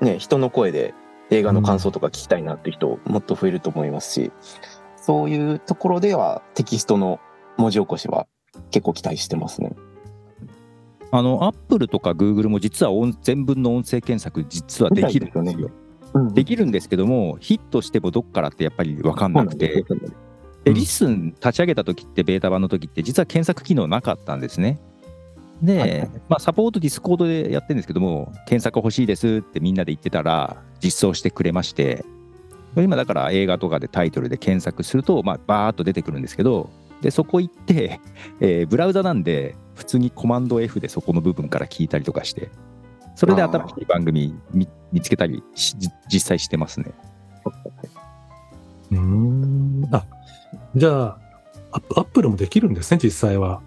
[0.00, 0.94] ね人の声で
[1.30, 4.32] 映画の感想とか聞きたいなっていう人もっと増えると思いますし、
[4.96, 7.20] そういうところではテキストの
[7.58, 8.26] 文字起こしは
[8.70, 9.72] 結構期待してますね。
[11.10, 15.70] あのアップルとかグーグルも実は全文の音声検索実はできるんですよ。
[16.32, 19.84] できるんですけども、ヒットしてもどっからってやっぱり分かんなくて、
[20.64, 24.78] でリッスン立ち上げた時ってベータ版の時って実は検索機能なかったんですね。
[25.62, 32.04] で、まあ、サポートディスコードでやってるんですけども、検索欲しいですってみんなで言ってたら、実装してくれまして、
[32.76, 38.00] 今だから映画とかでタイトルで検索すると、まあ、バーっと出てくるんですけど、で、そこ行って、
[38.40, 42.50] えー、ブラウザなんで、普通にコマンド F でそこの部分から聞いたりとかして、
[43.18, 45.42] それで新しい番組見見つけたり
[46.08, 46.92] 実際してますね。
[48.92, 49.88] うん。
[49.90, 50.06] あ、
[50.76, 51.18] じゃあ、
[51.72, 53.60] アップルもできるんですね、実際は。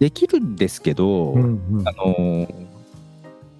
[0.00, 1.42] できるんですけど、うん
[1.78, 2.66] うん、あのー、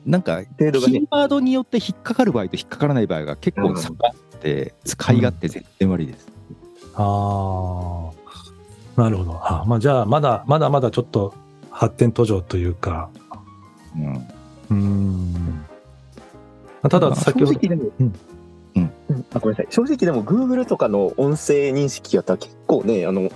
[0.05, 6.27] なんか、キーワードによって引っかかる場合と引っかからない場合が結構差があって、て、使い勝手全然悪いです。
[6.49, 6.57] うん、
[6.97, 8.11] あ
[8.97, 9.41] あ、なるほど。
[9.41, 11.35] あまあ、じゃあ、まだ、まだまだちょっと
[11.71, 13.11] 発展途上というか。
[13.97, 14.29] うん。
[14.71, 15.65] うん。
[16.89, 17.53] ただ、先ほど。
[17.53, 18.13] 正直でも、うん。
[18.77, 19.67] うん、あごめんなさい。
[19.71, 23.31] 正直でも Google とかの音声認識やったら結構ねあの、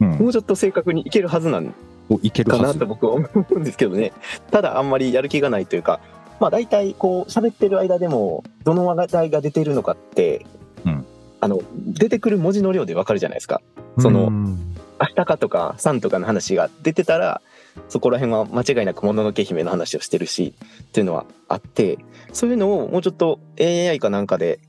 [0.00, 1.74] うん、もうちょっと正確にいけるはずなん
[2.22, 4.12] いけるかなと僕は思うんですけどね。
[4.50, 6.00] ただあんまりやる気がないというか
[6.40, 10.44] まあ大体こう喋ってる間でもどの話題が出てるのかって、
[10.84, 11.06] うん、
[11.40, 13.62] あの出てくる文字の量でわかるじゃないですか。
[13.98, 17.40] その、明日かとかさんとかの話が出てたら
[17.88, 21.98] そこら辺は間違いなくもののけ姫の話をしてるしっていうのはあって
[22.32, 24.60] そういうのをもうちょっと AI かなんかで、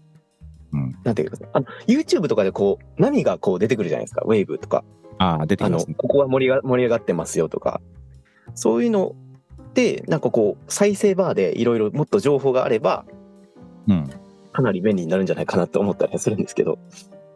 [0.73, 4.83] うん、なんていうかあの YouTube とかでこう波がこう出てくるじゃないですかウェーブとか。
[5.17, 7.81] あ出てきます、ね、ここは盛りが盛り上がってますよとか。
[8.53, 9.15] そういうの
[9.73, 13.05] でなんかこう再生バーでいろいろもっと情報があれば、
[13.87, 14.09] うん、
[14.51, 16.79] かなり便利になるんじゃないかなと思ったりするんですけど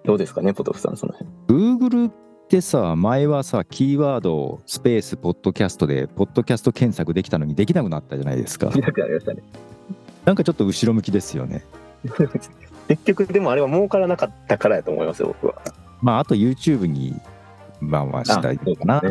[0.05, 1.29] どうですかねポトフさんその辺。
[1.47, 2.11] Google
[2.49, 8.69] ってさ、前はさ、キーワード、スペース、ポッドキャストで、ポッドキャスト検索できたのにできなくなったじゃないですか。
[8.69, 9.43] できなくなりましたね。
[10.25, 11.63] なんかちょっと後ろ向きですよね。
[12.89, 15.61] 結局、でもあれは儲からなかったからやと思いますよ、僕は。
[16.01, 17.13] まあ、あと YouTube に、
[17.81, 19.01] まあまあしたいかなっ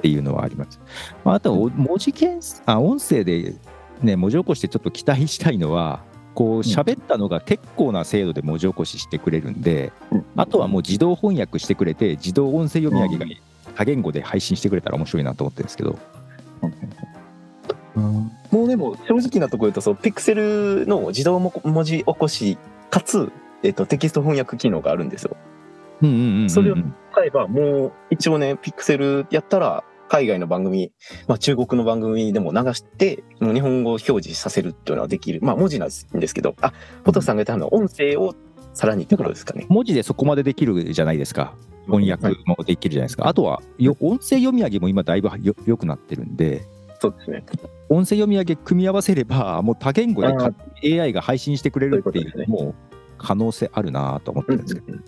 [0.00, 0.80] ていうのはあります。
[1.26, 3.54] まあ、あと、文字検索、あ、音声で
[4.00, 6.00] ね、文字起こしてちょっと期待したいのは、
[6.38, 9.90] こう喋ったのが結構な精度で文字起こししてくれるんで、
[10.36, 13.26] あとはもう自動翻訳してくれて自動音声読み上げが
[13.74, 15.98] 多言語で配信してくれたら面白いなと思ってるんですけど。
[17.96, 22.56] うん、もうでも正直なところ言うとそうピクセルの自動文字起こし
[22.88, 23.32] かつ、
[23.64, 25.36] えっと、テキスト翻訳機能があるんですよ。
[26.48, 26.76] それを
[27.10, 30.92] 使えばもう一応ねピクセルやったら海外の番組、
[31.26, 35.40] まあ、中国の番組でも流して、もう日本語を表示させるっていうのはできる。
[35.42, 36.72] まあ、文字なんですけど、あ、
[37.04, 38.34] ポトフさんが言ったのは音声を
[38.74, 39.66] さらにってことですかね。
[39.68, 41.54] 文字でそこまでできるじゃないですか。
[41.86, 43.22] 翻訳もできるじゃないですか。
[43.24, 46.66] はい、あとはよ、音声読み上げも今だいぶよよくなってるんで、
[47.00, 47.44] そうですね。
[47.88, 52.74] 音声読み上げ組み合わせれば、もう多言語で AI が配信してくれるっていう、もう
[53.18, 54.96] 可能性あるなと思ってるんですけど。
[54.96, 55.00] い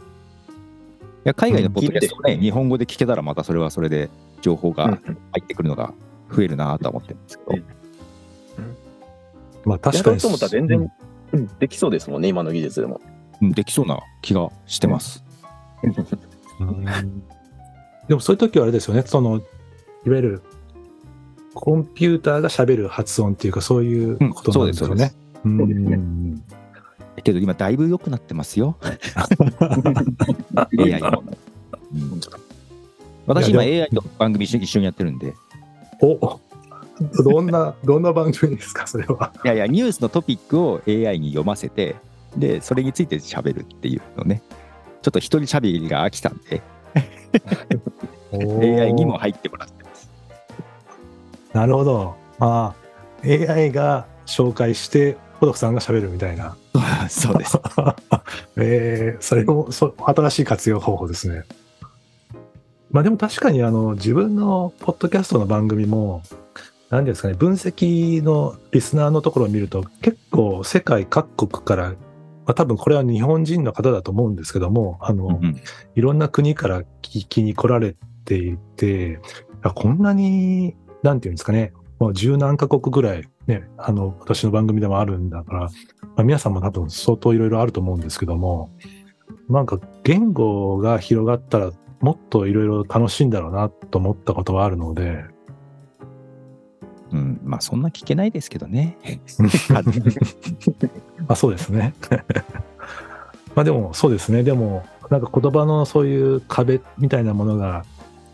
[1.24, 4.98] や海外のポッドキャストをね、日本語で聞けたらまたそれはそれで情報が入
[5.42, 5.92] ってくるのが
[6.33, 7.62] 増えるなと思ってるんですけど。
[9.64, 10.12] まあ確かに。
[10.12, 10.92] やろうと思ったら全然、
[11.33, 13.00] うん、できそうですもんね、今の技術でも。
[13.42, 15.24] うん、できそうな気がしてます。
[18.09, 19.38] でもそういう時はあれですよね、その、
[20.06, 20.42] いわゆる
[21.54, 25.12] コンピューターが喋る発音っていうか、そういうことなんですよね。
[25.44, 26.00] うん、そうですね。
[27.22, 28.76] けど今だいぶ良くなってますよ。
[30.78, 31.24] AI も。
[31.94, 32.20] うん
[33.26, 35.35] 私今 AI と番組一緒にやってるんで。
[36.02, 36.40] お
[37.22, 39.33] どんな、どんな番組ですか、それは。
[39.44, 41.96] いやいや、ニュースのトピックを AI に読ませて、
[42.37, 44.42] で、それについて喋るっていうのね。
[45.02, 46.61] ちょっと一人喋りが飽きたんで
[48.33, 50.11] AI にも入ってもらってます。
[51.54, 52.16] なるほど。
[52.38, 52.74] ま
[53.24, 56.56] あ、AI が紹介して、ポドフさんが喋るみたいな。
[57.09, 57.59] そうです。
[58.56, 61.44] えー、それもそ新しい活用方法ですね。
[62.90, 66.22] まあでも確かにあの自分のポッドキャストの番組も、
[66.90, 71.96] 何ですかね、分析のリスナーのところを見ると、結構世界各国から、ま
[72.46, 75.61] あ、多分これは日本人の方だと思うんですけども、あの、うん、
[75.94, 79.20] いろんな国から聞きに来られていて、
[79.76, 85.68] こんなに、なんていうんですかね、もう十何カ国ぐらいね、あの、私の番組でもあるんだから、
[86.20, 88.70] まあ、皆さんも多分相当いろいろあると思うんですけども、
[89.48, 95.24] なんか言語が広がったらもっといろいろ楽しいんだろうなと思ったことはあるので。
[97.11, 98.98] うん、まあそんな聞けないですけどね。
[99.70, 99.80] ま
[101.33, 101.94] あそうですね。
[103.56, 104.42] まあでもそうですね。
[104.42, 107.87] でもなんか言葉のそういう壁みたいなものが、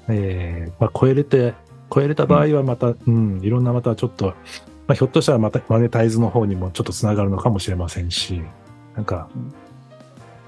[0.09, 1.55] えーまあ、超えれて、
[1.95, 4.35] 超えれた場合はまた、うん、うん、いろんなまたちょっと、
[4.87, 8.43] まあ、ひょっとしたらまたマネタイズの方にもちょっとつながるのかもしれませんし、
[8.95, 9.29] なんか、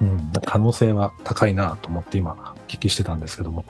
[0.01, 3.65] うん、可能性は高いなと思って今、お聞きしてたんですけども。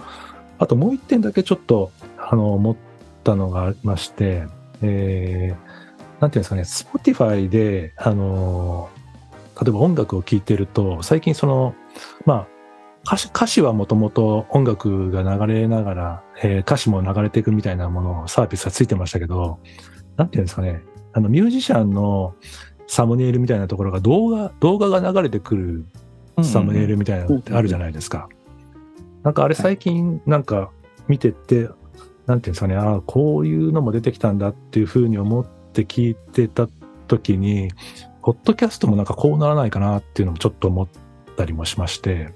[0.58, 2.76] あともう一点だけちょっと、あの、思っ
[3.24, 4.46] たのがありまして、
[4.82, 8.90] えー、なんていうんですかね、Spotify で、あの、
[9.60, 11.74] 例えば音楽を聴いてると、最近その、
[12.26, 12.46] まあ、
[13.04, 19.60] 歌詞歌詞はもともと音楽が流れながら、えー、歌詞も流れていくみたいなものをサービスがついてましたけど、
[20.18, 20.82] なんていうんですかね、
[21.14, 22.34] あのミュージシャンの
[22.86, 25.84] サムネイルみたいなところが動画、動画が流れてくる
[26.44, 28.28] サムネイルみたいなのってあるじゃないですか。
[29.22, 30.70] なんかあれ最近なんか
[31.06, 31.70] 見てて、
[32.26, 36.68] なんていうんですかね、ああ、こういうのも出てきたんだっていうふうに思って聞いてた
[37.06, 37.70] 時に、
[38.22, 40.88] ポッドキャストもなんかこうならないかなっていうのもちょっと思っ
[41.28, 42.34] ったりもしまして、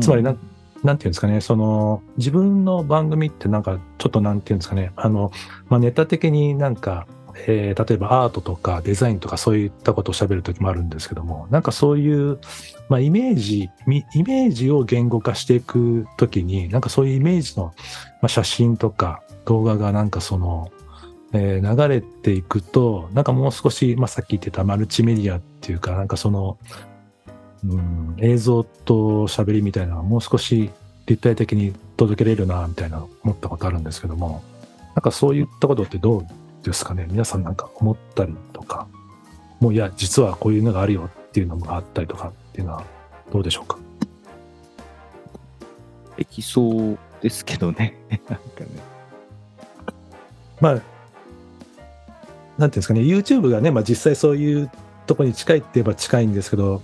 [0.00, 0.38] つまりな、うん、
[0.82, 5.30] なんていうんですかね、その、自分の番組ってなんか、ちょっとなんていうんですかね、あの、
[5.68, 7.06] まあ、ネタ的になんか、
[7.46, 12.38] えー、例えばアートとかデザインとかそういったことを喋るときもあるんですけども、なんかそういう、
[12.88, 13.70] まあ、イメージ、
[14.14, 17.74] イメージを言語化していくときに、なんかそういうイメージの、
[18.20, 20.70] まあ、写真とか動画がなんかその、
[21.32, 26.58] えー、流れていくと、なんかもう少し、まあ、さっき言ってたマルチメディアっていうか、なんかその、
[27.64, 30.70] うん、映像と喋りみたいなのがもう少し
[31.06, 34.42] 立体的に届けれるな、みたいな思ったことあるんですけども、
[34.94, 36.26] なんかそういったことってどう
[36.64, 37.06] ですかね？
[37.10, 38.88] 皆さんなんか思ったりとか、
[39.60, 42.84] もういや、実はこういうのがあるよっていうのがあったりとかっていうのは
[43.32, 43.78] どうでしょうか？
[46.16, 47.96] できそうですけどね。
[48.10, 48.66] なんかね。
[50.60, 50.92] まあ、なんてい
[52.58, 54.70] うんですかね、YouTube がね、まあ実際そういう
[55.06, 56.82] とこに近いって言えば近いんですけど、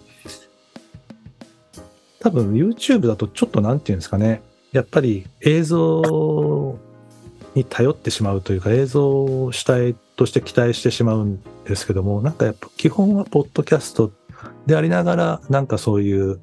[2.20, 6.78] 多分 YouTube だとちょっとなんていうんですかね、やっぱり映像
[7.54, 14.10] に頼ってしまうというか、映像を主体として期待してしまうんですけども、なんかやっぱ基本はポッドキャスト
[14.66, 16.40] でありながら、なんかそういう、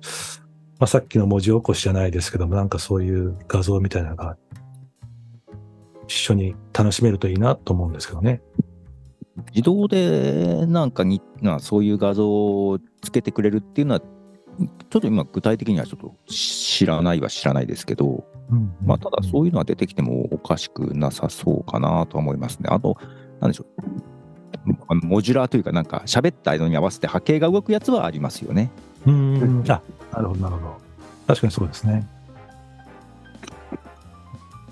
[0.80, 4.38] まあ、さっきの文字起こしじゃないですけども、なんかそういう画像みたいなのが
[6.08, 8.42] 一緒に楽しめるといいなと思うんですけどね。
[9.52, 14.02] 自動でなんかに、なそういう画像をつけてくれるっていうのは、
[14.90, 22.70] ちょっと今具体的にはちょっと知らないは知らないですけど、うんまあ、ただそういうのは出てきてもおかしくなさそうかなと思いますね。
[22.70, 22.98] あと、
[23.42, 24.96] なんでしょう。
[25.04, 28.72] モジュラーというか、なんか喋ったのに合わせて波形が動くやつはありますよね。
[29.06, 29.64] うん。
[29.68, 29.82] あ、
[30.14, 30.78] なるほど、なるほど。
[31.28, 32.08] 確かにそうですね。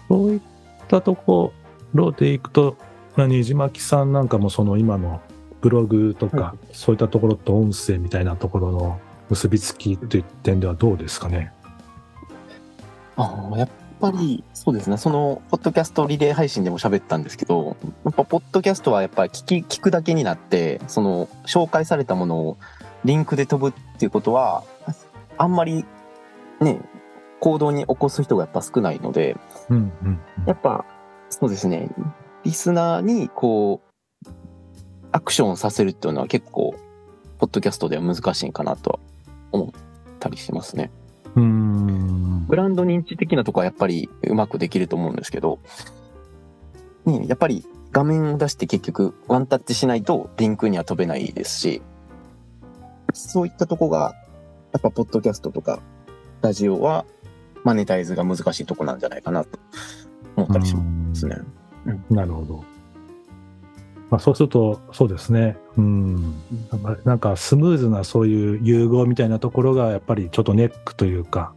[0.08, 0.42] そういっ
[0.88, 1.54] たとこ
[1.94, 2.78] ろでいくと、
[3.18, 5.22] 虹巻さんなんかもその今の
[5.62, 11.52] ブログとか、はい、そういったところと音声みたいなところの結びつきという点ではどうですかね？
[13.16, 22.58] ああ、やっぱりそうですね、その、ポッドキャストリレー配信でも喋ったんですけど、やっぱ、ポッドキャストはやっぱり聞き、聞くだけになって、その、紹介されたものを
[23.06, 24.64] リンクで飛ぶっていうことは、
[25.38, 25.86] あんまり
[26.60, 26.80] ね、
[27.40, 29.38] 行動に起こす人がやっぱ少ないので、
[29.70, 30.86] うんうん、やっぱ、
[31.30, 31.90] そうですね、
[32.44, 33.82] リスナーにこ
[34.26, 34.30] う、
[35.12, 36.76] アクションさせるっていうのは結構、
[37.38, 39.00] ポッドキャストでは難しいかなとは
[39.54, 39.70] 思っ
[40.20, 40.92] たりしますね。
[41.36, 45.60] うんブランド認知的なとこはやっぱりうまくできると思うんですけど、
[47.06, 51.82] ね、やっぱり画面を出して結局ワンタッチしないとリンクには飛べないですし、
[53.14, 54.16] そういったとこが、
[54.74, 55.82] やっぱポッドキャストとか
[56.42, 57.06] ラジオは
[57.64, 59.60] マネタイズが難しいとこなんじゃないかなと
[60.36, 61.38] 思ったりしますね。
[62.10, 62.64] なるほど。
[64.14, 65.58] まあ、そうすると、そうですね。
[65.76, 66.36] うん。
[67.04, 71.56] なんかスムーズなそういう融合みたいなところがやっぱりちょっとネックというか。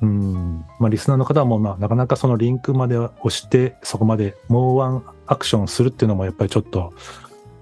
[0.00, 0.64] うん。
[0.78, 6.94] まあ、リスナーの方も、まあ、なかなかそのリンクまで押して、そこまでもうワンアクションするっていうのもやっぱりちょっと、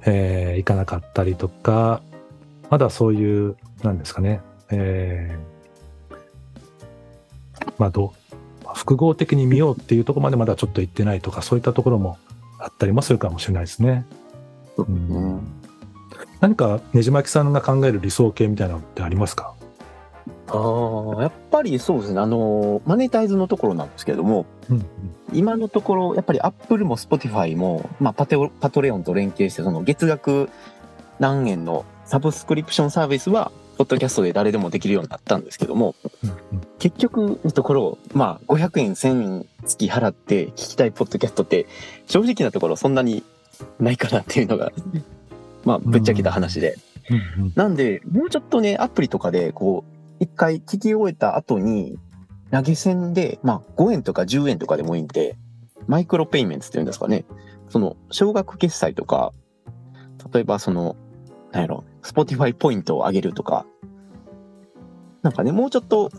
[0.07, 2.01] えー、いかなかったりとか、
[2.71, 8.15] まだそういう、なんですかね、えー、まあ、ど
[8.65, 12.17] う、複合的に見ようっていうところまでまだちょっと行ってないとか、そういったところも
[12.59, 14.05] あったりもするかもしれないですね。
[14.77, 15.41] うん、
[16.41, 19.55] 何かねじまきさんが考える理想形みたいなのってありますか？
[20.51, 22.21] ああ、やっぱりそうですね。
[22.21, 24.87] あの、マネタイズのところなんですけれども、うんうん、
[25.33, 30.49] 今のところ、やっぱりアップルもスポティファイも、まあパテオ、パトレオンと連携して、その月額
[31.19, 35.95] 何円のサブスクリプションサービスは、ポッドキャストで誰でもできるようになったんですけども、
[36.81, 41.67] 結局のところ、まあ、500円、1000円月払って聞きたいポッドキャストって、
[42.09, 43.23] 正直なところそんなに
[43.79, 44.73] ないかなっていうのが、
[45.65, 46.77] まあ、ぶっちゃけた話で。
[47.55, 51.99] なんで、もうちょっとね、アプリとかで、こう、一回聞き終えた後に、
[52.51, 55.37] 投げ銭で、まあ、5円とか10円とかでもいいんで、
[55.87, 57.25] マイクロペイメンツっていうんですかね。
[57.69, 59.33] その、少額決済とか、
[60.33, 60.97] 例えばその、
[61.53, 63.67] なんやろ、スポティファイポイントを上げるとか、
[65.23, 66.11] なんかね、もうちょっと、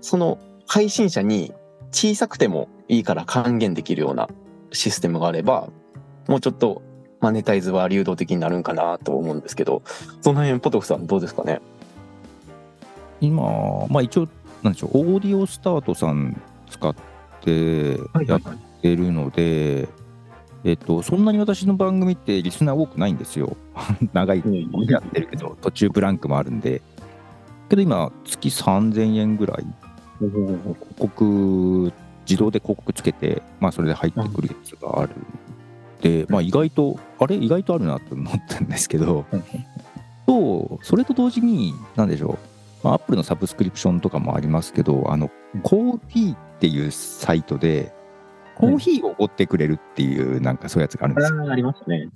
[0.00, 1.52] その配信者に
[1.90, 4.28] 小さくてもいいから還元できるような
[4.72, 5.68] システムがあれば、
[6.28, 6.82] もうちょっと
[7.20, 9.82] マネタイズは流動的になるんかなと思うんですけど、
[10.20, 11.60] その辺、ポトフさんどうですかね？
[13.20, 14.28] 今、まあ一応、
[14.62, 16.94] なんでしょう、オーディオスタートさん使っ
[17.40, 17.92] て
[18.26, 18.40] やっ
[18.82, 19.88] てるので、
[20.64, 23.56] えっと、そんなに私の番組ってリスナー多くないんですよ。
[24.12, 24.42] 長い
[24.88, 26.82] やってるけど、途中ブランクもあるんで。
[27.68, 29.66] けど今、月3000円ぐらい、
[30.18, 30.58] 広
[30.98, 31.92] 告、
[32.28, 35.12] 自動で広告つけて、まあそれで入ってくるやつがある。
[36.00, 37.36] で、まあ意外と、あれ？
[37.36, 39.24] 意外とあるなと思ったんですけど、
[40.26, 42.38] と、それと同時に、なんでしょ
[42.82, 45.30] う、まあ、アップルのサブスクリプションとかもありますけど、あの、
[45.62, 47.94] コーヒーっていうサイトで、
[48.56, 51.50] コーヒーをおごってくれるっていう、なんかそういうやつがあるんですよ。
[51.50, 52.08] ありますね。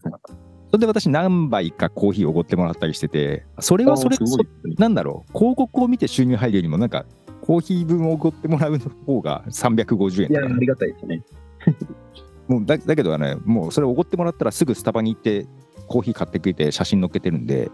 [0.71, 4.25] それで私何杯かコーヒーをおごってもらったりしてて、それはそれ、ね、
[4.79, 7.07] なんだろう、広告を見て収入入るよりも、なんか、
[7.41, 11.23] コーヒー分をおごってもらう方が350円いや、ありがたいですね。
[12.47, 15.47] もうだだけどね、もうそれおごってもらったらすぐスタバに行って
[15.89, 17.71] コーヒー買ってくれて写真載っけてるんで、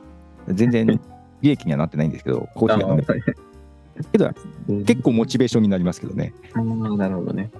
[0.48, 0.86] 全然
[1.42, 3.04] 利益にはなってないんですけど、コーヒーが飲め
[4.12, 4.30] けど、
[4.84, 6.32] 結構モチベーションになりますけどね。
[6.54, 6.62] ああ、
[6.96, 7.50] なるほどね。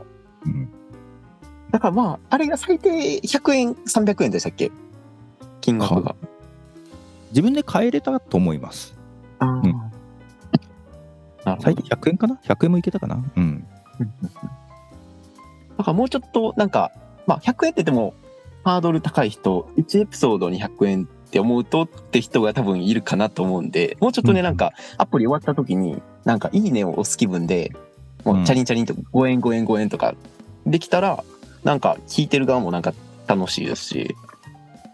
[0.45, 0.69] うん。
[1.71, 4.71] だからまあ、あれが最低100円、300円でしたっけ？
[5.61, 6.15] 金額が。
[7.31, 8.95] 自分で買えれたと思います。
[9.39, 9.75] あうん、
[11.61, 13.23] 最低100円かな ?100 円もいけたかな？
[13.37, 13.67] うん。
[15.79, 16.93] だからもうちょっと、なんか、
[17.27, 18.15] まあ、100円って言っても、
[18.65, 27.73] ハードル高い人、1エピソードに100円って思うとって人が多分いるかなと思うんで、もうちょっとね、なんか、アプリ終わった時に、なんか、いいねを押す気分で、
[28.25, 30.15] もう、チャリンチャリンと5円5円5円とか
[30.67, 31.23] できたら、
[31.63, 32.95] なんか、聞いてる側もなんか
[33.27, 34.17] 楽しいですし、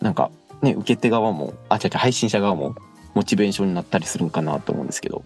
[0.00, 0.30] なんか、
[0.62, 2.74] ね、受け手側も、あ、違う違う、配信者側も、
[3.14, 5.22] モチベーションになったりするんかなと思うんですけど。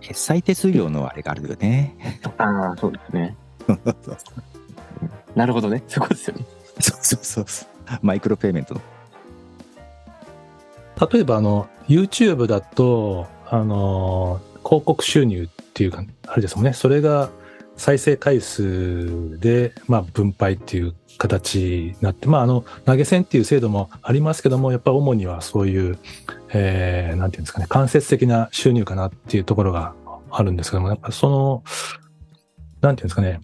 [0.00, 1.96] 決済手数料のあれがあるよね。
[2.38, 3.36] ああ、そうですね。
[5.34, 5.82] なるほどね。
[5.86, 6.44] そこですよね。
[6.80, 7.66] そうそうそう。
[8.02, 8.80] マイクロペイメントの。
[11.10, 16.72] 例えば、あの、YouTube だと、あの、広告収入っていうか、あれですもんね。
[16.72, 17.30] それが
[17.80, 25.98] 再生回数で、まあ、分配っていう形になって、まあ、あの、投げ銭っていう制度もありますけども、やっぱ主にはそういう、
[26.52, 29.94] えー、なんていうんですかね、間接的な収入かなっていうところが
[30.30, 31.64] あるんですけども、やっぱその、
[32.82, 33.40] なんていうんですかね、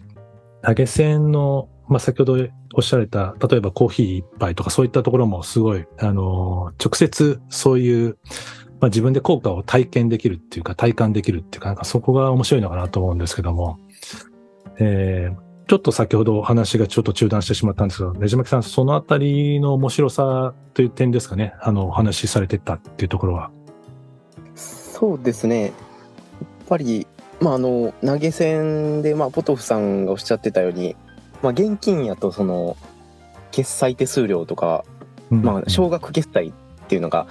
[0.61, 2.37] 投げ銭の、まあ、先ほど
[2.75, 8.19] おっしゃられた、例えばコーヒー一杯とかそういったところもすごい、あの、直接そういう、
[8.79, 13.79] まあ、自分で効果を体験できるっていうか、体感できるっていうか、なんかそこが面白いのかなと思うんですけども、
[14.79, 23.51] えー、ちょっと先ほどお話がちょっと中断してしまったんですけど、ねじまきさん、そのあたりの面白さという点ですかね、あの、お話しされてたっていうところは。
[24.55, 25.65] そうですね。
[25.65, 25.73] やっ
[26.67, 27.07] ぱり、
[27.41, 30.95] まあ、あの、投げ銭で、まあ、ポトフさんがおっしゃってたように、
[31.41, 32.77] まあ、現金やと、その、
[33.51, 34.85] 決済手数料とか、
[35.29, 36.53] まあ、少額決済っ
[36.87, 37.27] ていうのが、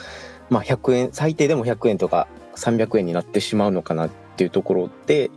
[0.50, 5.30] まあ、100円、最低でも100円とか300円になってしまうのかなっていうところで、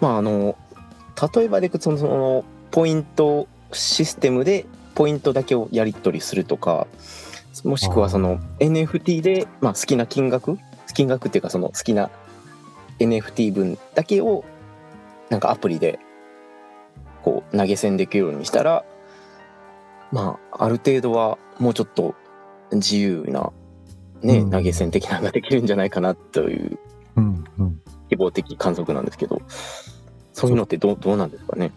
[0.00, 0.56] まあ、あの、
[1.34, 6.86] 例えばでそのそのポイントシステムでポイントだけをやり取りするとか
[7.64, 10.58] もしくはその NFT で、まあ、好きな金額
[10.94, 12.10] 金額っていうかその好きな
[12.98, 14.44] NFT 分だけを
[15.30, 15.98] なんかアプリで
[17.22, 18.84] こう投げ銭できるようにしたら
[20.12, 22.14] まあある程度はもうちょっと
[22.72, 23.52] 自由な
[24.24, 26.78] ね、うん、投げ銭的なのができるんじゃないかなという
[28.08, 29.40] 希望的観測なんですけど。
[30.36, 31.70] そういうのってどどうなんですかね？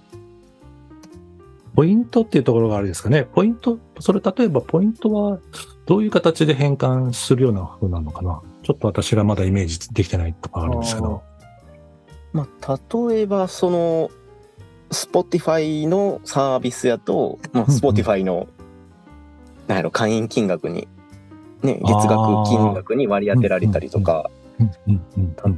[1.76, 3.24] ポイントっていうところがあるんですかね？
[3.24, 5.38] ポイント、それ例えばポイントは
[5.86, 8.41] どういう形で変換するような風なのかな？
[8.64, 11.22] ちょっと私がまだイメージできてないとかあるんですけど。
[12.34, 12.80] まあ、
[13.10, 14.10] 例えばその、
[14.89, 18.48] Spotify のサービスやと、まあ、Spotify の、うんうん、
[19.68, 20.88] なんやろ、会員金額に、
[21.64, 24.30] ね、月額金額に割り当てられたりとか、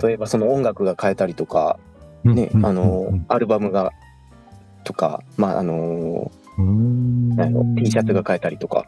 [0.01, 1.79] 例えばその音楽が変えたりとか、
[2.23, 3.91] ね、あの、アルバムが、
[4.83, 8.85] とか、まあ、あのー、あの T シャツが変えたりとか、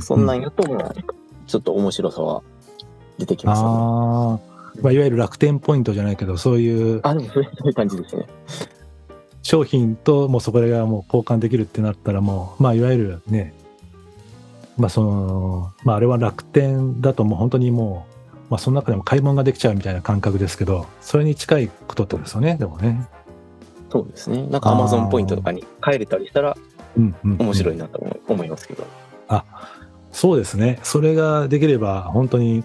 [0.00, 0.62] そんなんやと、
[1.46, 2.42] ちょっと面白さは
[3.18, 3.68] 出てきますね。
[3.68, 7.00] あまあ、いわゆる楽天ポイントじゃないけど、そういう。
[7.02, 8.26] あ、でもそういう感じですね。
[9.42, 13.54] 商品ともうそこがもう交換できるってなったらもう、まあ、いわゆるね、
[14.76, 18.16] まあその、まああれは楽天だともう本当にもう、
[18.50, 23.08] まあ、その中でも買い物ができちゃうみたいな感覚ですけど、それに近いことってことですよね、でもね。
[23.90, 24.46] そうですね。
[24.46, 26.56] なんかアマゾンポイントとかに帰れたりしたら、
[26.96, 28.84] 面白いなと思いますけど。
[29.28, 29.44] あ、
[30.12, 30.78] そうですね。
[30.82, 32.64] それができれば、本当に、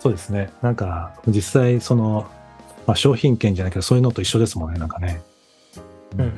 [0.00, 0.50] そうですね。
[0.62, 2.26] なんか、実際、その、
[2.86, 5.22] まあ、商品券じゃないけど、そういうのと一緒ですもんね、なんかね。
[6.18, 6.32] うん。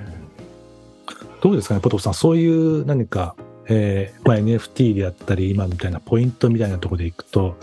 [1.40, 2.14] どうですかね、ポトフさん。
[2.14, 3.36] そういう何か、
[3.70, 7.56] えーまあ、NFT であったり、今みたいなポイントみたいなところでいくと、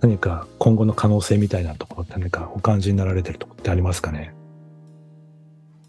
[0.00, 4.34] 何か今後の可能性みたいなところって何かお感じになられてるところってありますかね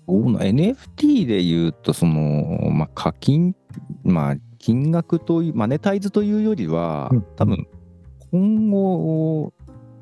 [0.08, 3.56] ？NFT で言うと、その、まあ、課金、
[4.04, 7.68] まあ、金額という、マネタイズというよりは、うん、多分、
[8.32, 9.54] 今後、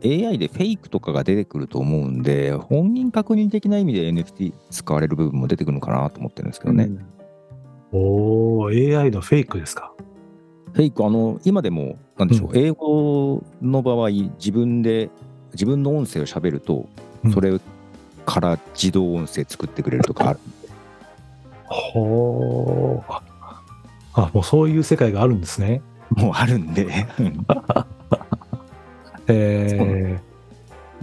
[0.03, 6.85] AI でフェイクとかが出てくると思うんで、本人確認的な意味で NFT 使われる部分も出てくるのかなと思ってるんですけどね。
[6.85, 7.05] うん、
[7.97, 9.91] おー、AI のフェイクですか？
[10.73, 15.09] フェイク、あの、今でも、なんでしょう、うん、英語の場合、自分で、
[15.53, 16.89] 自分の音声を喋ると、
[17.33, 17.59] それ
[18.25, 20.39] から自動音声作ってくれるとかある、
[21.63, 23.11] ほう。
[24.13, 25.81] あ、もうそういう世界があるんですね。
[26.09, 26.87] もうあるんで
[29.27, 30.19] え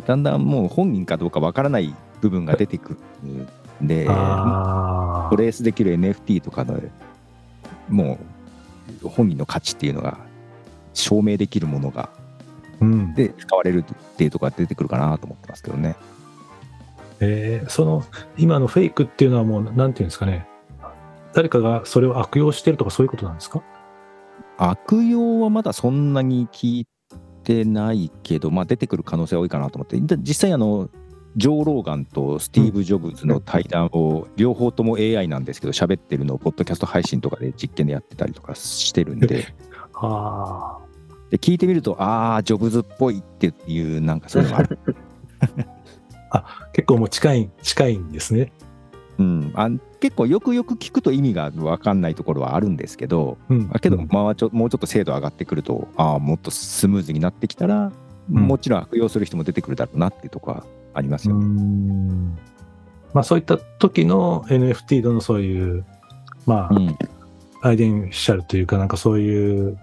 [0.00, 3.48] ー、だんだんもう本人かどうかわからない部分が出てくるん
[3.82, 4.10] で、ト
[5.36, 6.80] レースできる NFT とかの、
[7.88, 8.18] も
[9.02, 10.18] う本人の価値っていうのが
[10.94, 12.10] 証明できるものが、
[12.80, 15.96] うん、で使われるっていうところが出てくるかなと思ってますけどね。
[17.20, 18.04] えー、その
[18.36, 20.46] 今のフェイクっていうのはもうなんていうんですかね。
[21.34, 23.62] 誰かがそれを悪用してるとかそういうことなんですか？
[24.58, 26.86] 悪用はまだそんなに聞い
[27.42, 30.88] てないけど、まあ、出てくる可能性は多いかなと思って、実際あの、
[31.36, 39.26] ジョー・ローガンとスティーブ・ジョブズの対談を両方とも AI なんですけど喋ってるのをポッドキャスト配信とかで実験でやってたりとかしてるんで。
[39.28, 39.54] で
[41.38, 44.78] 聞いてみるとああジョブズっぽいっていうなんかそういうのがある。
[46.30, 48.52] あ結構もう近い近いんですね。
[49.18, 49.70] うん、あ
[50.00, 57.92] 結構よくよく聞くと意味が分かんないところはあるんですけど、うん、けど、まあ、ちょもうちょっと精度上がってくるとああもっとスムーズになってきたら、
[58.30, 60.64] うん、もちろん悪用する人も出てくるだろうなっていうところは
[60.94, 62.38] ありますよね。
[63.12, 65.84] まあ、そういった時の NFT のそういう
[66.46, 66.96] まあ、うん、
[67.62, 69.78] アイデンシャルというかなんかそういう、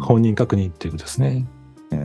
[0.00, 1.46] 本人確認っていうことですね。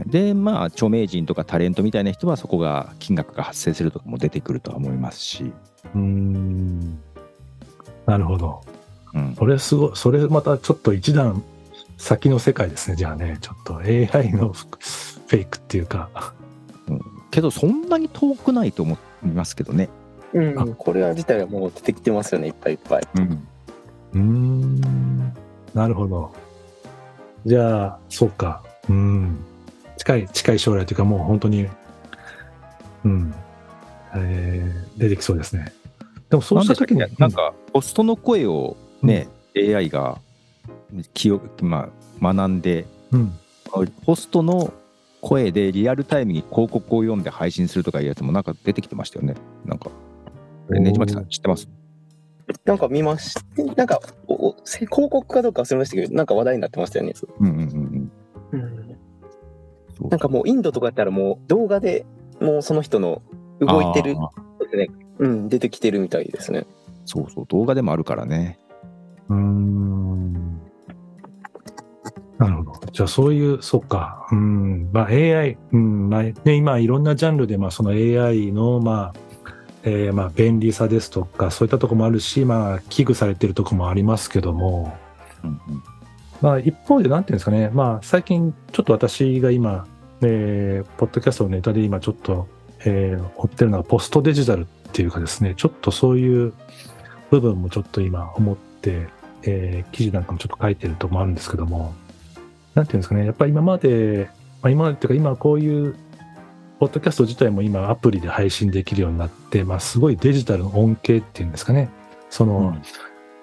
[0.05, 5.51] でまあ著名人とかタレントみたいな人はそこが金額が発生するとかも出てくるとは思いますし。
[5.95, 6.99] うん
[8.05, 8.61] なるほど。
[9.13, 11.43] うん、それすごい、それまたちょっと一段
[11.97, 16.33] 先の世界ですね、じゃあね、ちょっと AI のフェイクっていうか。
[16.87, 17.01] うん、
[17.31, 19.89] けど、そんなに遠くないと思いますけどね。
[20.33, 23.07] うん、これは自体はもう出てきてますよね、いっぱいいっぱい。
[23.15, 23.47] うん。
[24.13, 25.33] うん
[25.73, 26.33] なるほど。
[27.45, 28.63] じゃあ、そうか。
[28.89, 29.37] うん。
[29.97, 31.67] 近い、近い将来というか、もう本当に、
[33.05, 33.33] うん。
[34.15, 35.71] えー、出てきそうですね。
[36.29, 40.19] でもそうした時に、なんか、ポストの声をね、うん、AI が
[41.13, 41.89] 記憶、ま
[42.21, 43.33] あ、学んで、うん、
[44.03, 44.73] ポストの
[45.21, 49.35] 声でリアルタイムに広告を読んで配信するとかいうやつもなんか出てきてましたよね。
[49.65, 49.89] なんか、
[50.69, 51.67] ねじまきさん知ってます？
[52.65, 53.35] なんか見まし
[53.75, 57.13] なんかお広告かどうか忘れましたけど、なんか話題になってましたよね。
[57.39, 58.11] うんうんうん
[58.53, 60.09] うん。
[60.09, 62.05] なんかもうインドとかやったらもう動画で
[62.39, 63.21] もうその人の
[63.59, 64.15] 動いてる
[64.59, 64.87] ですね。
[65.19, 66.65] うん、出てきてるみたいですね。
[67.05, 68.59] そうそう、動画でもあるからね。
[69.29, 70.61] うん。
[72.37, 72.91] なるほど。
[72.91, 74.27] じゃあそういう、そっか。
[74.31, 74.89] うん。
[74.91, 76.09] まあ AI、うん。
[76.09, 79.19] まあね、今いろんなジャンルで、まあその AI の、まあ、
[79.83, 84.97] えー、まあ便利さですとか、そういったとこもあるし、まあ危惧されてるとこもありますけども、
[85.43, 85.83] うんうん、
[86.41, 89.87] まあ一方で、なんていうんですかね、まあ最近ちょっと私が今、
[90.21, 92.47] えー、ポッドキャストのネタで今ちょっと
[92.85, 96.53] えー、追ってるのはポストデジタルっていうかですね、ちょっとそういう
[97.29, 99.07] 部分もちょっと今思って、
[99.43, 101.93] えー、記事なんかもちょっと書いてるとこもあるんですけども、
[102.77, 104.29] なんていうんですかね、やっぱり今まで、
[104.61, 105.95] まあ、今までっていうか今こういう
[106.79, 111.89] ポッドキャスト自体も今アプリで配信できるようになって、まあすごいデジタルの恩恵っていうんですかね、
[112.29, 112.81] その、うん、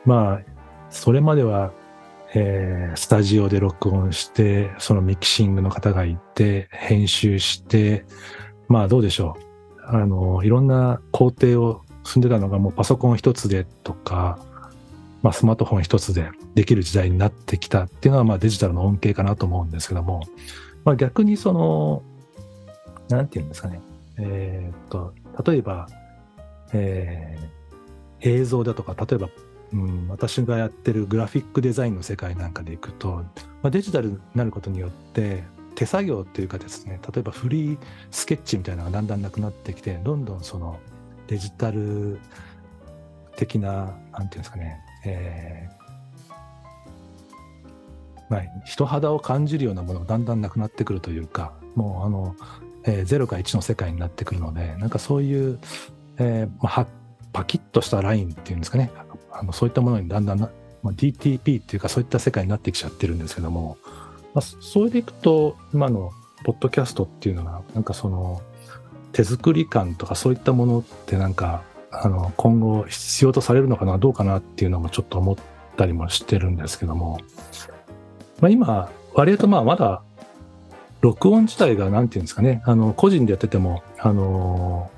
[0.05, 0.41] まあ、
[0.89, 1.73] それまでは
[2.37, 8.05] えー、スタジオで録音して、そのミキシングの方がいて、編集して、
[8.67, 9.83] まあどうでしょう。
[9.87, 14.41] あの、いろんな工程を進んでたのがもうパソコン一つでとか、
[15.25, 20.23] まあスマートフォン一つでできる時代になってきたっていうのはまあデジタルの恩恵かなと思うんですけども、
[20.85, 22.03] まあ逆にその、
[23.09, 23.81] なんていうんですかね。
[24.19, 25.15] えー、っと、
[25.51, 25.89] 例えば、
[26.75, 29.31] えー、映像だとか、例えば、
[29.73, 33.25] うん、私がやってるグラフィックデザインの世界なんかでいくと、
[33.63, 35.43] まあ、デジタルになることによって、
[35.75, 37.79] 手作業っていうかですね例えばフリー
[38.13, 40.79] スケッチみたいなのがだんだんなくなってきてどんどんその
[41.27, 42.21] デジタル
[43.37, 45.75] 的ななんていうんですかね、えー。
[48.31, 52.35] まあ、人肌を感じるようなものがだんだんなくなってくるというかもうあの、
[52.85, 55.59] えー、0か1の世界になってくるのでなんかそういう、
[56.17, 56.87] えーまあ、
[57.35, 58.91] パキッとしたラインっていうんですかね。
[59.31, 60.49] あのそういったものにだんだん、ま
[60.85, 63.77] あ、DTP っていうかそういった世界になってきちゃってるんですけども
[64.35, 68.43] まあ、それでいくと、今のポッドキャストっていうのは、なんかその、
[69.13, 71.63] 手作り感とかそういったものってなんか、
[72.03, 75.37] あの、今後必要とされるのかな、どうかなっていうのもちょっと思っ
[75.77, 77.19] たりもしてるんですけども、
[78.41, 80.03] まあ今、割とまあまだ、
[81.01, 84.91] 録音自体がなんていうんですかね、あの、個人でやってても、あの、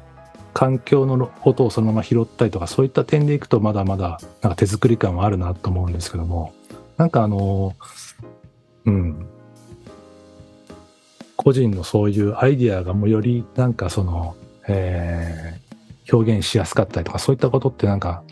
[0.54, 6.54] 環境の音をそのまま拾ったりとか、そういった点でいくとまだまだ、なんか手作り感はあるなと思うんですけども、
[6.96, 7.74] なんかあの、
[8.86, 9.26] うん。
[11.36, 14.34] 個人のそういうアイディアがもよりなんかその、
[14.66, 15.65] えー、
[16.12, 18.22] 表現しやすかったりとか、そういったことってなんか、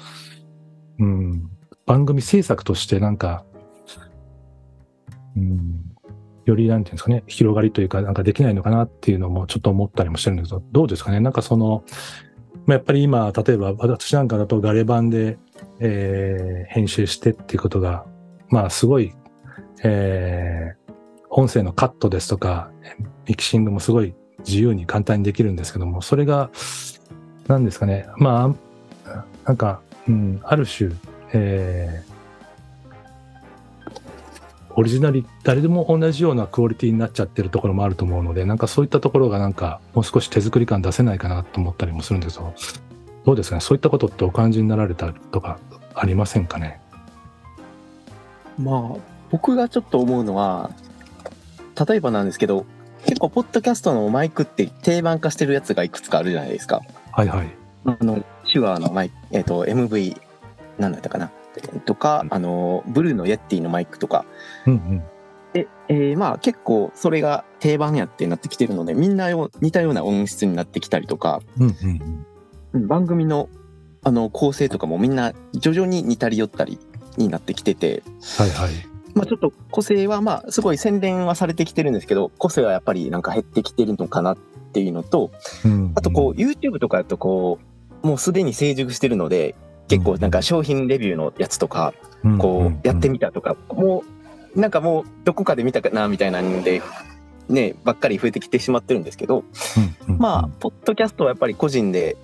[0.99, 1.51] うん、
[1.87, 3.45] 番組制作としてなんか、
[5.37, 5.81] うん、
[6.45, 11.21] よりなんていうんですかね、広がりというか、なんかできないのかなっていうのもちょっと思ったりもしてるんですけど、どうですかね？
[11.21, 11.85] なんかその、
[12.67, 15.39] まあ、やっぱり今、例えば私なんかだとガレ版で、
[15.81, 18.07] えー、編集してっていうことが、
[18.49, 19.13] まあすごい、
[19.83, 20.93] えー、
[21.31, 22.71] 音声のカットですとか、
[23.27, 24.15] ミキシングもすごい
[24.47, 26.51] 自由に簡単にできるんですけども、それが、
[27.47, 28.55] 何ですかね、ま
[29.07, 30.91] あ、なんか、うん、ある種、
[31.33, 32.15] えー、
[34.77, 42.55] オリジナリ、誰でも同じようなクオリティになっちゃってるところもあると思うので、なんかそういったところがなんか、もう少し手作り感出せないかなと思ったりもするんですけど、
[43.25, 45.59] どうですかね、そういったことってお感じになられたとか
[45.95, 46.81] ありませんかね。
[48.59, 48.99] まあ、
[49.31, 50.71] 僕がちょっと思うのは、
[51.89, 52.67] 例えばなんですけど、
[53.07, 56.83] 結構、ポッドキャストのマイクって定番化してるやつがいくつかあるじゃないですか。
[57.17, 57.57] はいはい。
[57.85, 60.21] あの、手話のマイク、えっ、ー、と、MV、
[60.79, 61.31] なんだったかな。
[61.85, 64.25] とか、あの、ブルーのイエッティのマイクとか。
[64.67, 65.03] うんうん。
[65.53, 69.29] で、えー、まあ結構それが定番やってなってきてるので、みんな
[69.61, 72.27] 似たような音質になってきたりとか、うんうん
[72.73, 73.49] うん、番組の
[74.03, 76.81] あの構成とかもみんな徐々に似たり寄ったり
[77.17, 78.03] になってきてて、
[78.37, 78.71] はいはい。
[79.15, 84.37] まあちょっと個性はまあすごい洗練はされてきてるんですけど、個性はやっぱりなんか減ってきてるのかなっ
[84.75, 85.31] ていうのと、
[85.95, 87.59] あとこう YouTube とかだとこ
[88.03, 89.55] う、もうすでに成熟してるので、
[89.89, 91.95] 結構なんか商品レビューのやつとか、
[92.39, 94.03] こうやってみたとか、も
[94.55, 96.83] うなんかもうどこかで見たかなみたいなんで、
[97.49, 99.45] ね、ばっかり増えてきてしまってるんですけど、
[100.07, 102.17] まあ、ポッドキャストはやっぱり個人で、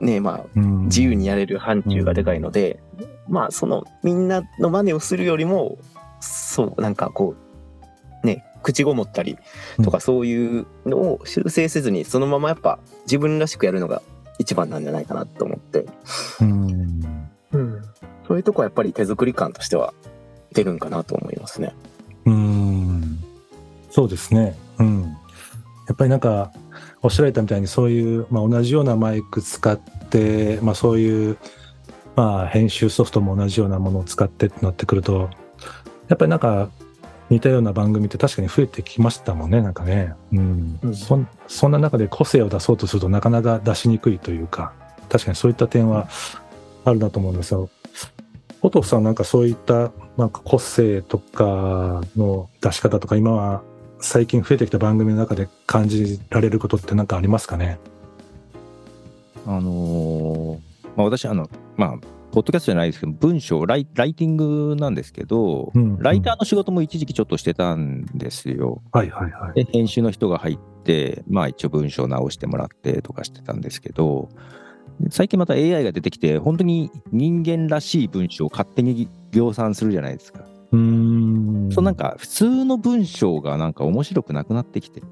[0.00, 2.80] ね、まあ、自由にやれる範疇がでかいので、
[3.28, 5.78] まあ、そのみんなの真似をするよりも、
[6.20, 7.34] そう、なんかこ
[8.22, 9.38] う、ね、口ごもったり
[9.84, 14.02] とかそういうのを修正せずに、そのままやっぱ自分らしくやるのが
[14.38, 15.86] 一番なんじゃないかなと思って。
[16.40, 17.28] うん。
[17.52, 17.82] うん。
[18.26, 19.94] そういうとこはやっぱり手作り感としては
[20.52, 21.74] 出るんかなと思いますね。
[22.24, 23.18] うん。
[23.90, 24.56] そうですね。
[24.78, 25.02] うん。
[25.86, 26.52] やっぱりなんか、
[27.02, 31.36] おっしゃられたみたいにそういう、まあ、同じようなマイク使って、まあ、そういう、
[32.16, 35.28] まあ、編集ソフトも同じようなものを使ってってなってくると、
[36.08, 36.70] やっぱりなんか、
[37.34, 40.14] 似たような番組って確かに増えてきましたもんね、なんかね。
[40.32, 40.78] うん。
[40.82, 41.18] うん、そ
[41.48, 44.72] そんな中で個性を出そうとするとなかなか出しにくいというか、
[45.08, 46.08] 確かにそういった点は
[46.84, 47.68] あるなと思うんですよ。
[48.60, 53.62] ポトフさんなんかそういったなんか個性とかの出し方とか今は
[54.00, 57.78] 最近増えてきた番組の中で感じられることって何かありますかね？
[59.46, 60.58] あのー、
[60.96, 68.82] まあ、私あのまあポッドキャストじゃないですけど、文章ライ、ライティングなんですけど、うん、ライターの仕事も一時期ちょっとしてたんですよ。
[68.90, 69.64] はいはいはい。
[69.64, 74.30] で、編集の人が入って、まあ一応文章直してもらってとかしてたんですけど、
[75.10, 80.44] 最近また AI が出てきて、本当に人間らしい文章を勝手に量産するじゃないですか。
[80.72, 81.68] うん。
[81.70, 85.02] そうなんか普通の文章がなんか面白くなくなってきて、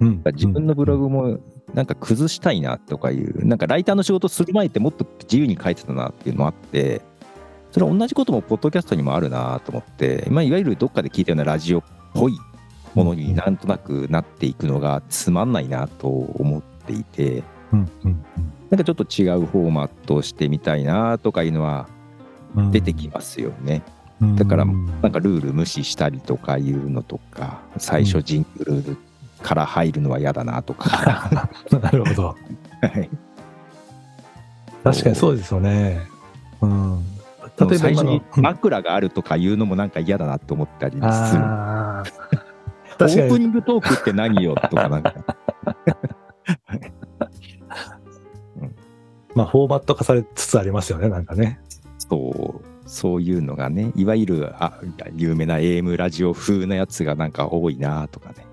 [0.00, 1.40] うん、自分のブログも
[1.74, 7.02] なんか崩したいなとかいう、なんかライターの仕事する前ってもっと自由に書いてたなっていうのもあって、
[7.70, 11.82] それは同じこともポッドキャストにもあるなと思って、まあ、いわゆるどっかで聞いたようなラジオっ
[12.14, 12.38] ぽい
[12.94, 21.86] ものになんとなくなっていくのがつまんないなと思っていて、なんかちょっと違うフォーマットをしてみたいなとかいうのは
[22.72, 23.82] 出てきますよね。
[24.34, 28.96] だからなんかルール無視したりとかいうのとか最初ジングル
[29.42, 31.48] から入るのは嫌だなとか
[31.80, 32.26] なるほど。
[32.26, 32.34] は
[33.00, 33.08] い。
[34.84, 36.00] 確かにそうですよね。
[36.60, 37.04] うん。
[37.58, 40.98] 例えば最初に枕があるとかいうのもなんか嫌だなと思ったりす
[41.36, 41.42] る。
[43.00, 45.14] オープニングトークって何よとかなんか。
[49.34, 51.60] まあ、フォーマット化されつつありますよね、なんかね。
[51.98, 54.80] そう、そういうのがね、いわゆるあ
[55.14, 58.47] 有名な AM ラジオ風なやつがなんか多いなとかね。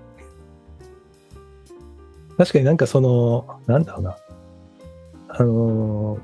[2.38, 4.16] 確かになんかその、なんだろうな。
[5.28, 6.18] あの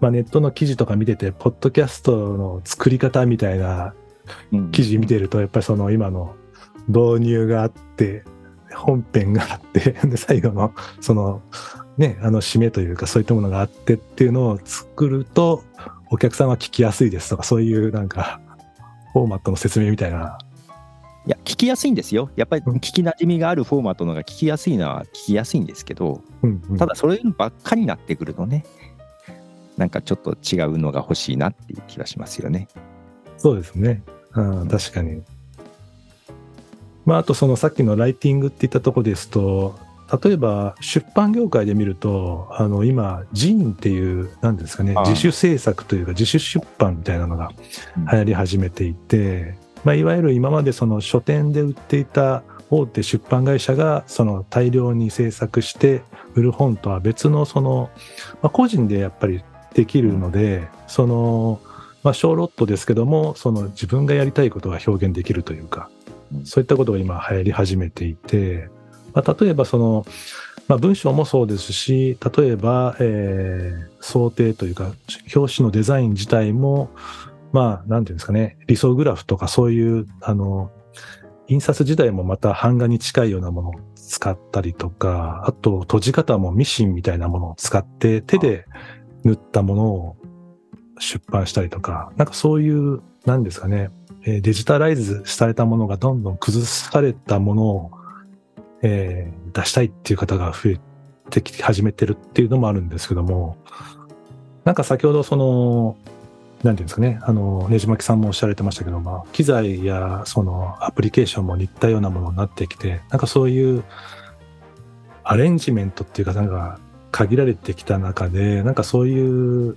[0.00, 3.94] まあ、ネットの記事とか見てて、ポッドキャストの作り方みたいな
[4.72, 6.34] 記事見てると、やっぱりその今の
[6.88, 8.24] 導入があって、
[8.74, 11.42] 本編があって、 で、最後の、その、
[11.98, 15.62] ね、あの、締めというか、そういったものがあってっていうのを作ると、
[16.10, 18.40] お客さんは聞きやすいですとか、そういうなんか、
[19.12, 20.38] フォーマットの説明みたいな
[21.24, 22.30] いや、聞きやすいんですよ。
[22.34, 28.64] やっぱり聞きなじみがあるフォーマットのが聞きやすいのは聞きやすいんですけど、うんうん、ただそればっかりになってくるとね、
[29.76, 32.68] なんかちょっと違うのが欲しいなっていう気がしますよね。
[33.36, 34.02] そうですね。
[34.34, 35.22] うん、確かに。
[37.04, 39.78] まあ、あとそのさっきのライティングって言ったところですと、
[40.22, 47.50] 例えば出版業界で見ると、あの今、ジーンっていう、なんですかね、自主制作というか自主出版みたいなのが
[48.12, 56.02] 流行り始めていて、まあ、いわゆる今までその書店で売っていた大手出版会社がその大量に制作して
[56.34, 57.90] 売る本とは別のその、
[58.40, 61.60] まあ、個人でやっぱりできるので、その、
[62.02, 65.90] まあ、小ロットですけども、その自分がやりたいことが表現できるというか、
[66.44, 68.68] そういったことが今流行り始めていて、
[69.14, 70.06] まあ、例えばその、
[70.68, 74.92] まあ、文章もそうですし、例えば、えー、想定というか、
[75.34, 76.90] 表紙のデザイン自体も、
[77.52, 80.70] まあ、なんていうんですかね、理想グラフとかそういう、あの、
[81.48, 88.66] 印刷自体もまた版画に近いようなものを使ったりとか、あと閉じ方もミシンみたいなものを使って手で
[89.24, 90.16] 塗ったものを
[90.98, 93.90] 出版したりとか、なんかそういう、なんですかね、
[94.24, 97.90] デジタライズされたものがどんどん崩されたものを、
[98.82, 100.80] えー、出したいっていう方が増え
[101.30, 103.56] てき始めてるっていうのもあるんですけども、
[104.64, 105.96] なんか先ほどその、
[106.62, 113.84] なんていうんですかね、あの、ねじまきさんもおっしゃられてましたけど、ま、機材やそのアプリケーションも似たようなものになってきて、なんかそういう
[115.24, 116.78] アレンジメントっていうか、なんか
[117.10, 119.76] 限られてきた中で、なんかそういう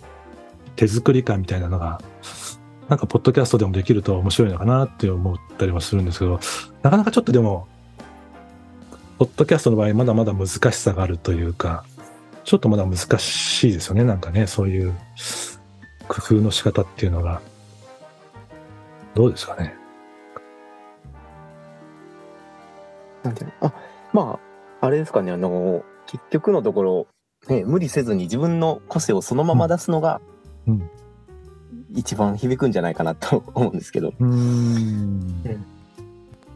[0.75, 2.01] 手作り感みたいなのが、
[2.87, 6.39] なんかポッドキャストでもできると面白いのかなって思ったりはするんですけど、
[6.83, 7.67] なかなかちょっとでも、
[9.17, 11.83] ポッドキャストの場合まだまだ難しさがあるというか、
[12.43, 14.93] ちょっとまだ難しいですよね、なんかね、そういう
[16.07, 17.41] 工夫の仕方っていうのが。
[19.13, 19.73] どうですかね？
[23.23, 23.67] なんていうの？
[23.67, 23.73] あ、
[24.11, 24.39] ま
[24.81, 27.07] あ、あれですかね、あの、結局のところ、
[27.47, 30.19] ね、無理せずに自分の個性をそのまま出すのが、
[30.67, 30.89] うん、
[31.93, 34.13] 一番響くんじゃないかなと思うんですけど。
[34.19, 35.43] うん。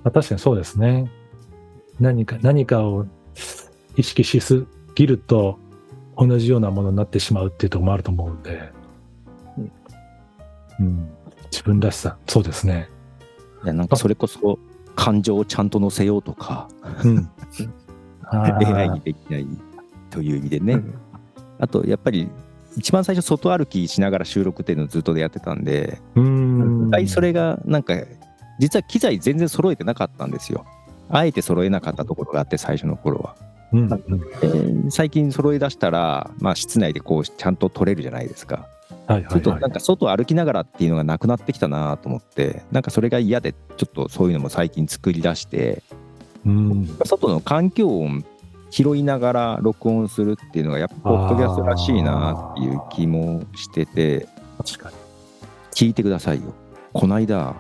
[0.03, 1.09] まあ、確かにそうですね。
[1.99, 3.05] 何か、何かを
[3.95, 5.57] 意識しすぎると、
[6.17, 8.77] 同じようなものになってしまうっていうところもあると思うんで。
[10.79, 10.85] うん。
[10.85, 11.09] うん、
[11.51, 12.89] 自分らしさ、そうですね。
[13.63, 14.59] いや、なんかそれこそ、
[14.95, 16.67] 感情をちゃんと乗せようとか、
[17.03, 17.29] うん、
[18.31, 19.47] AI にできない
[20.09, 20.73] という意味でね。
[20.73, 20.93] うん、
[21.59, 22.29] あと、やっぱり
[22.77, 26.91] 一番最初外歩きしながら収録っていうのをずっとでやってたんでうん。
[27.07, 27.95] それがなんか
[28.59, 30.65] 実は機材全然揃えてなかったんですよ。
[31.09, 33.35] あえて揃えなかったところがあって最初の頃は、
[33.73, 33.89] うん。
[34.41, 38.67] うん、最近揃え出したら、まあ、室内でこうちゃんと撮れるじゃないですか
[39.09, 45.81] はいはい、はい、なんか外歩きながらっていうのがなくなってきたなと思ってなんかそれが嫌でちょっとそういうのも最近作り出して
[46.45, 46.97] うん。
[47.05, 48.23] 外の環境音
[48.69, 54.27] 拾いながら録音するっていうのがやっぱポッドキャストらしいなっていう気もしてて
[54.63, 54.95] 確かに。
[55.71, 56.53] 聞いてくださいよ。
[56.93, 57.55] この間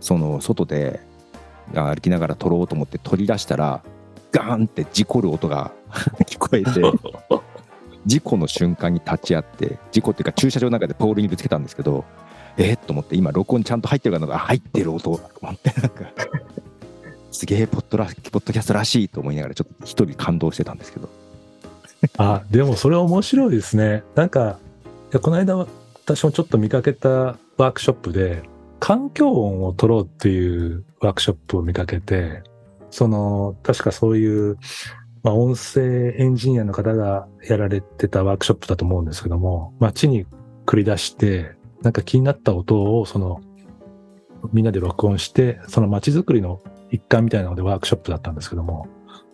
[0.00, 1.00] その外で
[1.74, 3.82] 歩きながら撮ろうと思って取り出したら
[4.32, 5.72] ガーンって事故る音が
[6.24, 6.70] 聞こえて
[8.06, 12.04] 事故の瞬間に立ち会って事故っていうか駐車場の中でポールにぶつけたんですけど
[12.56, 16.04] えっと思って今録音ちゃんと入ってるかな入ってる音と思ってなんか
[17.30, 21.08] すげえポッドラポッドキャストらしいと思いながらちょっと一人感動してたんですけど。
[22.18, 24.04] あでもそれ面白いですね。
[24.14, 24.58] なんか
[25.22, 28.42] この間私もちょっと見かけたワークショップで
[28.78, 32.42] 環境音を取ろうっていうワークショップを見かけて
[32.90, 34.58] その確かそういう
[35.24, 40.26] まあ、音声エンジニアの方がやられてたワークショップだと思うんですけども、街に
[40.66, 43.40] 繰り出して、なんか気になった音を、その、
[44.52, 46.60] みんなで録音して、その街づくりの
[46.90, 48.86] 一環みたいなのでワークショップだったんですけども、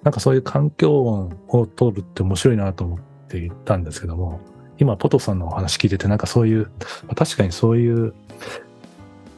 [0.05, 4.41] なんかそういう環境音を通るって面白いなと思っていたんですけども、
[4.79, 6.71] 今、ポトさんのお話聞いてて、なんかそういう、
[7.17, 8.15] 確かにそういう、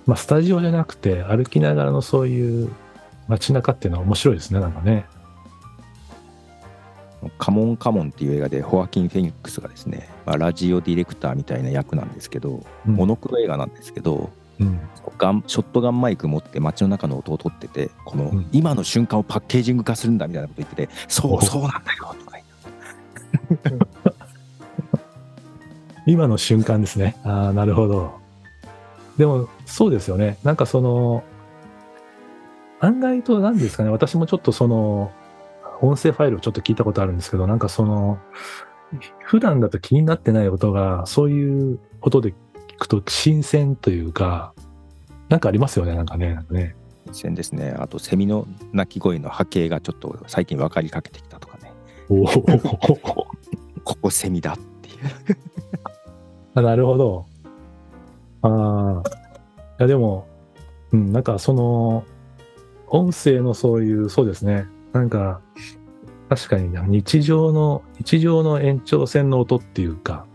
[0.04, 2.70] まあ、スタジオじゃなくて、歩きながらのそういう
[3.26, 5.06] 街中っていうのは面白いですね、なんかね。
[7.38, 14.80] カモンカモンっていう映画でホアキン・フェニックスがですね、まあ、ラジオディレクターみたいな役なんですけど、うん、モノクロ映画なんですけど、うん、
[15.18, 22.38] ガンショットガンマイク持って街の中の音を取っててこの今の瞬間をパッケージング化するんだみたいなこと言ってて、そうそうなんだよとか
[23.66, 24.02] 言って。
[26.06, 27.16] 今の瞬間ですね。
[27.22, 28.12] ああ、なるほど。
[29.16, 30.38] でも、そうですよね。
[30.42, 31.22] なんかその、
[32.80, 35.12] 案外と何ですかね、私もちょっとその、
[35.82, 38.18] 音声ファイルをちょっと聞いたことあるんですけど、なんかその、
[39.24, 42.30] 普段だと気になってない音が、そういう音で
[42.68, 44.54] 聞くと新鮮というか、
[45.28, 46.34] なんかありますよね、なんかね。
[46.34, 46.76] なんかね
[47.06, 47.74] 新鮮ですね。
[47.76, 51.72] あと、セミの鳴き声の波形がちょっと最近分かりかけてきたとかね。
[52.08, 52.26] おお
[53.84, 54.96] ここセミだっていう
[56.54, 56.62] あ。
[56.62, 57.26] なるほど。
[58.42, 59.08] ああ。
[59.80, 60.28] いや、でも、
[60.92, 62.04] うん、なんかその、
[62.86, 64.66] 音声のそういう、そうですね。
[64.92, 65.40] なんか、
[66.28, 70.26] 確かに日常の、日常の延長線の音っていうか、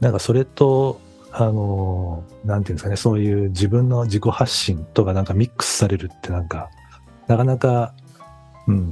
[0.00, 1.00] なんかそれと、
[1.30, 6.70] あの、なんていうんですかね、そういう自分の自己発信とかなんかミックスされるってなんか、
[7.26, 7.94] なかなか、
[8.68, 8.90] うん、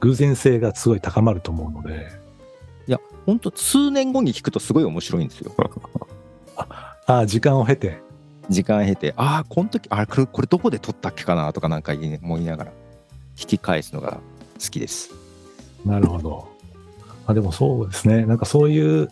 [0.00, 2.08] 偶然性がすごい高まると思うので。
[2.86, 5.52] いや、本当数年後に聞くとすごい面白いんですよ。
[6.56, 8.02] あ あ、時間を経て。
[8.50, 12.72] 時間経て、ああ、この時、あれ、これどこで撮ったっけかなとかなんか思いながら、
[13.38, 14.20] 引き返すのが
[14.54, 15.10] 好きです。
[15.84, 16.48] なるほど。
[17.26, 18.26] あでもそうですね。
[18.26, 19.10] なんかそういう、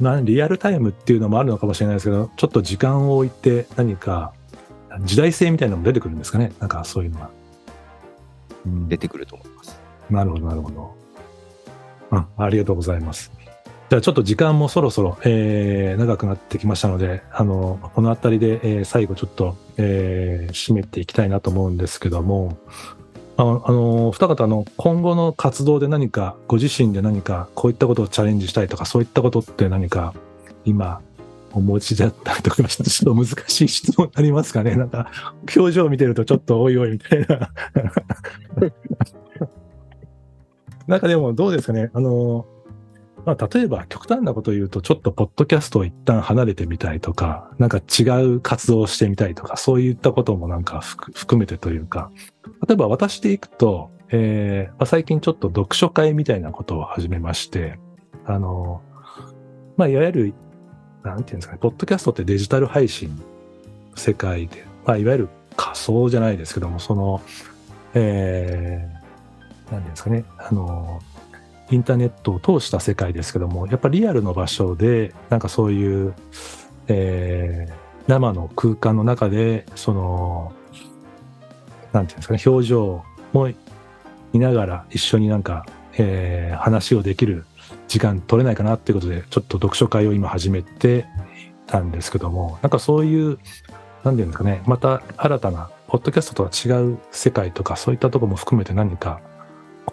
[0.00, 4.32] まあ、リアルタイムっていうのもあるのかもしれないですけど、ちょっと時間を置いて何か
[5.00, 6.52] 時代性みたいなのも出てくるんですかね。
[6.58, 7.30] なんかそういうのは。
[8.64, 9.78] うん、出てくると思います。
[10.10, 10.94] なるほど、なるほど。
[12.12, 13.32] うん、ありがとうございます。
[13.90, 22.56] じゃあちょっと時間もそろそろ、えー、長くなってきましたので、あの、このあたりで、えー、最後ちょっと、えー、締めていきたいなと思うんですけども、
[23.42, 30.14] あの、あの二方の今後の活動で何か、ご自身で何かこういったことをチャレンジしたいとか、そういったことって何か
[30.64, 31.00] 今
[31.52, 34.76] お持ちだったりとかちょっと難しい質問になりますかね。
[34.76, 35.10] なんか、
[35.56, 37.50] 表情を見てるとちょっとおいおいみたいな
[40.86, 41.90] なんかでもどうですかね。
[41.94, 42.46] あの、
[43.24, 52.10] まあ、例えば極端なことを言うと、ちょっとポッドキャストを一旦離れてみたいとか、なんか違う活動をしてみたいとか、そういったこともなんか含めてというか、
[52.66, 57.78] 例えば私でいくと、えーまあ、最近ちょっと読書会みたいなことを始めまして、
[58.26, 58.82] あの、
[59.76, 60.34] まあ、いわゆる、
[61.04, 63.10] なんていうんですかね、ポッドキャストってデジタル配信
[63.94, 67.22] 世界で、まあ、いわゆる仮想じゃないですけども、その、
[67.94, 71.00] えー、なんていうんですかね、あの、
[71.72, 76.14] インターネットを通した世界ですけども、やっぱリアルの場所で、なんかそういう、
[76.88, 77.72] えー、
[78.08, 80.52] 生の空間の中で、その、
[81.92, 83.02] なんていうんですかね、表情
[83.32, 83.50] も
[84.34, 85.64] 見ながら一緒になんか、
[85.96, 87.46] えー、話をできる
[87.88, 91.06] 時間取れないかなっていうことで、ちょっと読書会を今始めて
[91.66, 93.38] たんですけども、なんかそういう、
[94.04, 99.20] なんていうんですかね、また新たな、ポッドキャストとは違う世界とか、そういったとこも含めて何か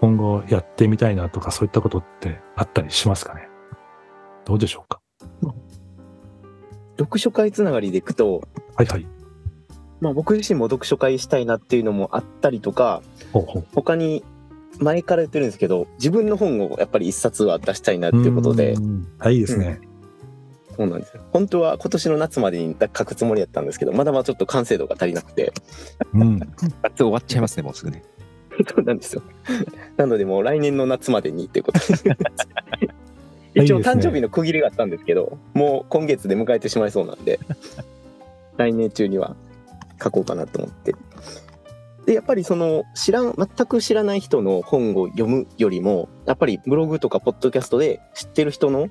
[0.02, 3.48] 今後やってみたいなとか、そういったことってあったりしますかね？
[4.46, 5.02] どうでしょうか？
[6.98, 9.06] 読書会つながりでいくと、はいはい。
[10.02, 13.02] まあ僕自身も読書会したいなっていうのもあったりとか、
[13.34, 14.24] ほうほう他に
[14.80, 18.76] 前から言ってるんですけど、自分の本をやっぱり一冊は出したいなっていうことで。
[19.18, 19.82] はい、いいですね、
[20.70, 21.24] うん、そうなんですよ。
[21.32, 25.52] 本当は今年の夏までに書くつもりやったんですけど、まだまだちょっと完成度が足りなくて。
[26.14, 26.40] うん。
[26.82, 28.04] 夏終わっちゃいますね、もうすぐね。
[28.68, 29.22] そうなんですよ。
[29.98, 32.18] なのでもう来年の夏までにっていうことで。
[33.56, 37.40] 一応誕生日の区切りがあったんですけど、もう今月で迎えてしまいそうなんで、
[38.58, 39.36] 来年中には
[40.02, 40.94] 書こうかなと思って。
[42.06, 48.90] で、やっぱりその知らん、全く知らない人の本を読むよりも、やっぱりブログとかポッドキャストで知ってる人の、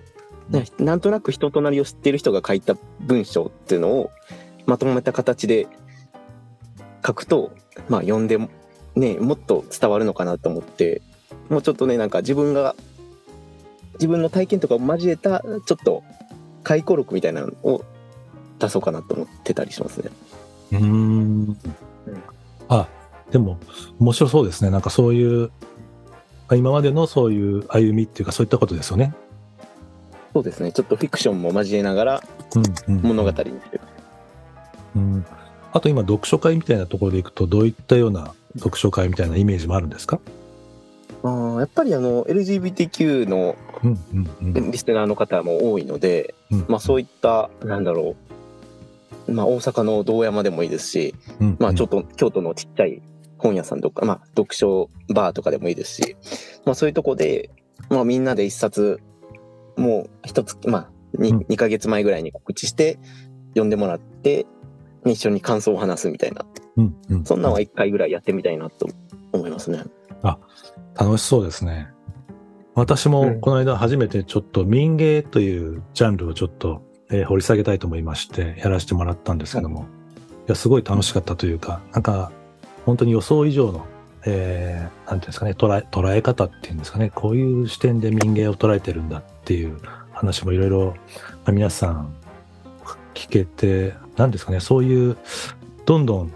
[0.50, 4.10] ね、なんとなく人となりを知ってる人が書いた文章っていうのを
[4.66, 5.66] まとめた形で
[7.04, 7.52] 書くと、
[7.88, 8.38] まあ読んで
[8.96, 11.02] ね、もっと伝わるのかなと思って、
[11.48, 12.74] もうちょっとね、なんか自分が、
[13.94, 16.02] 自分の体験とかを交えた、ちょっと
[16.62, 17.84] 回顧録みたいなのを
[18.58, 20.10] 出そうかなと思ってたりしますね。
[20.72, 20.80] うん。
[20.80, 21.56] うん、
[22.68, 22.88] あ、
[23.30, 23.58] でも、
[23.98, 24.70] 面白そうですね。
[24.70, 25.50] なんかそういう、
[26.52, 29.14] 今までのそういう歩みっていうか、そういったことですよね。
[30.32, 30.72] そうですね。
[30.72, 32.22] ちょっとフィクションも交えながら、
[32.86, 33.80] 物語にしてる。
[34.96, 35.26] うん、うん、
[35.72, 40.20] あと今、読書会みたいなところでいくと、どういったような読書会みたいなイメージもあるんですか？
[41.24, 43.56] あやっぱりあの LGBTQ の
[44.42, 48.14] リスナーの方も多いので、うんうん、まあ、そういったなんだろ
[49.26, 53.02] う、まあ、大阪の堂山でもいいですし、うんうん、まあ、ちょっと京都のちっちゃい
[53.36, 56.16] 本屋さんとか、まあ、読書バーとかでもいいですし、
[56.64, 57.50] まあ、そういうとこで、
[57.88, 59.00] まあ、みんなで一冊
[59.76, 62.98] もう一つ、まあ2、2ヶ月前ぐらいに告知して
[63.50, 64.46] 読んでもらって
[65.04, 66.44] 一緒に感想を話すみたいな
[66.78, 68.88] うんうん、そんなのは一回ぐらいやってみたいなと
[69.32, 69.82] 思いますね。
[70.22, 70.38] あ、
[70.94, 71.88] 楽しそうですね。
[72.74, 79.84] 私もこの間初めてちょっと民芸というジャンルをちょっと、えー、掘り下げたいと思いましてやらせてもらったんですけども、い
[80.46, 82.30] や、すごい楽しかったというか、なんか
[82.86, 83.84] 本当に予想以上の、
[84.24, 89.76] えー、なんていうんですかね、捉え、捉え方っていうんですかね、こういう視点で民芸を捉えてるんだっていう
[90.12, 90.94] 話もいろいろ
[91.50, 92.14] 皆さん
[93.14, 95.16] 聞けて、なんですかね、そういう、
[95.84, 96.32] どんどん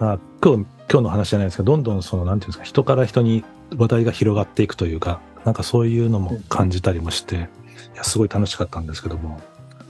[0.00, 3.44] あ今日、今日の話じゃないですけど、どんどんその、なんていうんですか、人から人に
[3.76, 7.38] 話題が広がっていくというか、なんかそういうのも感じたりもして、い
[7.96, 9.40] や、すごい楽しかったんですけども、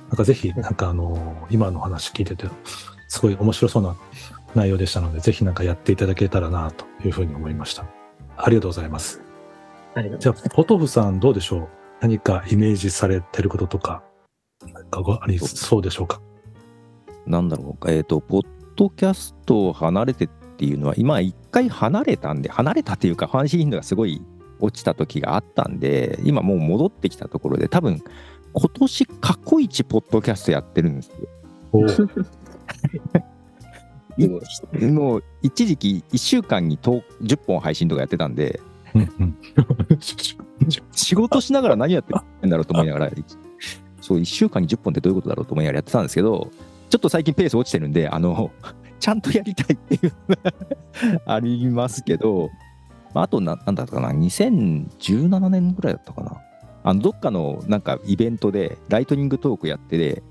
[0.08, 2.46] なんかぜひ、なんかあの、今の話聞いてて、
[3.08, 3.96] すごい面白そうな
[4.54, 7.86] 内容でしたので、ぜひなんかやっていただけたらなというふうに思いました。
[8.36, 9.20] ありがとうございます。
[10.18, 11.68] じゃあ、ポトフさんどうでしょう？
[12.00, 14.02] 何かイメージされてることとか、
[14.72, 16.20] なんかありそうでしょうか？
[17.26, 18.46] なんだろう、えっ、ー、と、ポッ
[18.76, 24.22] ドキャストを離れてっていうのは、今一回離れたんで、離れたっていうか、話頻度がすごい
[24.60, 28.02] 落ちた時があったんで、今もう戻ってきたところで、多分
[28.52, 31.14] 今年過去一ポッドキャストやってるんですよ。
[34.92, 37.02] もう一時期1週間に10
[37.44, 38.60] 本配信とかやってたんで、
[40.92, 42.14] 仕事しながら何やって
[42.46, 43.10] んだろうと思いながら、
[44.00, 46.50] そう1週間に10本ってどういうことだろうと思いながらやってたんですけど、
[46.94, 48.52] ちょっと最近ペース落ちてるんで、あの、
[49.00, 50.12] ちゃんとやりたいっていう
[51.26, 52.50] ありますけど、
[53.14, 56.40] あとな、なんだったかな、2017年ぐらいだったかな。
[56.84, 60.22] あのどっかのなんかイベントでライトニングトークやってで、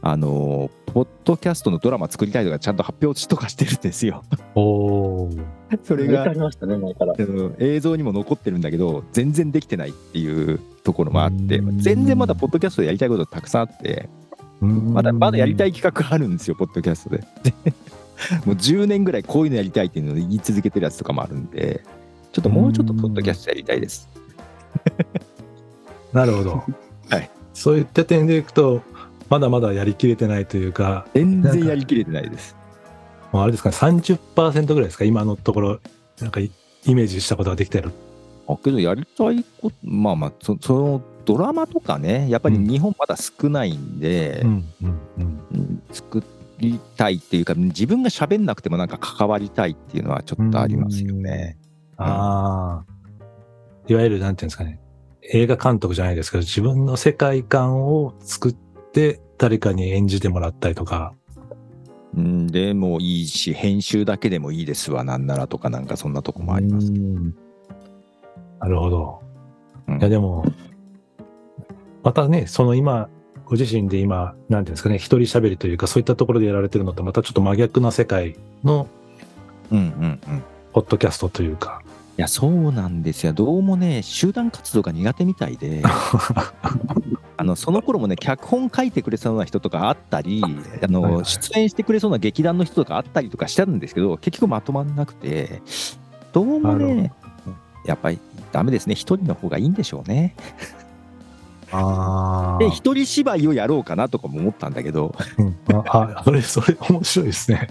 [0.00, 4.22] あのポッドキャストのドラマ作りたいとかちゃんと発表とかしてるんですよ。
[4.54, 5.28] お
[5.82, 14.08] それが、ね、映像にも残ってるんだけど全然できてないっていうところもあって全然まだポッドキャストでやりたいことたくさんあって
[14.66, 17.24] まだまだやりたい企画あるんですよポッドキャストで。
[18.46, 21.82] もう10年ぐらいこういうのやりたいっていうのを言い続けてるやつとかもあるんで
[22.32, 24.08] ちょっともうちょっとポッドキャストやりたいです。
[26.12, 26.62] なるほど。
[27.10, 27.30] はい。
[27.52, 28.82] そういった点でいくと、
[29.28, 31.06] まだまだやりきれてないというか。
[31.14, 32.56] 全然やりきれてないです。
[33.32, 35.80] もうあれですかね、30%ぐらいですか、今のところ、
[36.20, 36.50] なんかイ
[36.86, 37.90] メージしたことができてる。
[38.48, 44.44] あけど、やりたいこと、まあまあそ、そのドラマとかね、やっぱり日本まだ少ないんで、
[45.92, 46.22] 作
[46.58, 51.58] りたいっていうか、自分が喋んなくてもなんか関わりたいっていうのはちょっとありますよね。
[51.96, 52.92] ああ。
[53.88, 54.80] いわゆる、なんていうんですかね。
[55.32, 58.52] 映画監督じゃないですけど、自分の世界観を作っ
[58.92, 61.14] て誰かに演じてもらったりとか。
[62.18, 66.90] んでもいいし、編集だけでもいいですわ、なんならとか、なんかそんなとこもあります。
[68.60, 69.20] なるほど。
[69.88, 70.44] うん、いや、でも、
[72.02, 73.08] またね、その今、
[73.44, 78.88] ご自身で今、なんていうんですかね、一人喋りというか、そういったところでやられてるのと、またちょっと真逆な世界の、
[79.70, 79.86] うんうんう
[80.32, 80.42] ん。
[80.72, 81.82] ポッドキャストというか。
[82.18, 83.32] いや、そうなんですよ。
[83.32, 85.82] どうもね、集団活動が苦手みたいで、
[87.36, 90.42] あのその頃もね、脚本書いてくれそうな人とかあったり、
[90.82, 95.62] あの、はいはい、出演してくれそうな劇団の人とかあったりとかしたんですけど、結局まとまんなくて、
[96.32, 97.12] どうもね、
[97.86, 98.18] やっぱり
[98.52, 100.34] ダメですね、一人の方がいいんでしょうね。
[101.72, 105.56] あで、一人芝居をやろうかなとかも思ったんだけど、うん、
[105.86, 107.68] ああ、それ、それ面白いですね。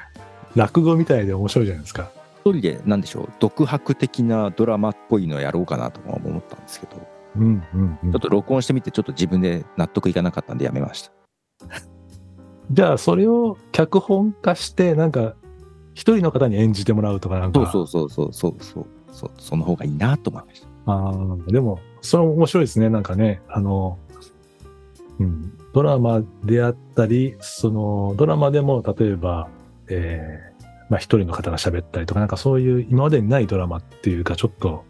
[0.54, 2.10] 落語みたいで面白いじゃないですか。
[2.44, 6.92] 一人で、なんでしょう、独白的なドラマっぽいのやろうかなとか思ったんですけど、
[7.36, 11.12] うんうんうん、ちょっと録音してみて、ちょっと自分で納得いかなかったんでやめました。
[12.70, 15.34] じゃあ、それを脚本化して、なんか、
[15.94, 17.66] 一人の方に演じてもらうとかなんか。
[17.72, 20.68] そうそうそうそうそうそう、その方がいいなと思いました。
[20.86, 23.98] ああ、でも、それ面白いですね、なんかね、あの、
[25.18, 29.48] うん、ドラマであったり、その、ドラマでも、例えば、
[29.88, 34.84] えー、まあ一人の方が喋ったりとか、なんかそういう今までにないドラマっていうか、ちょっと。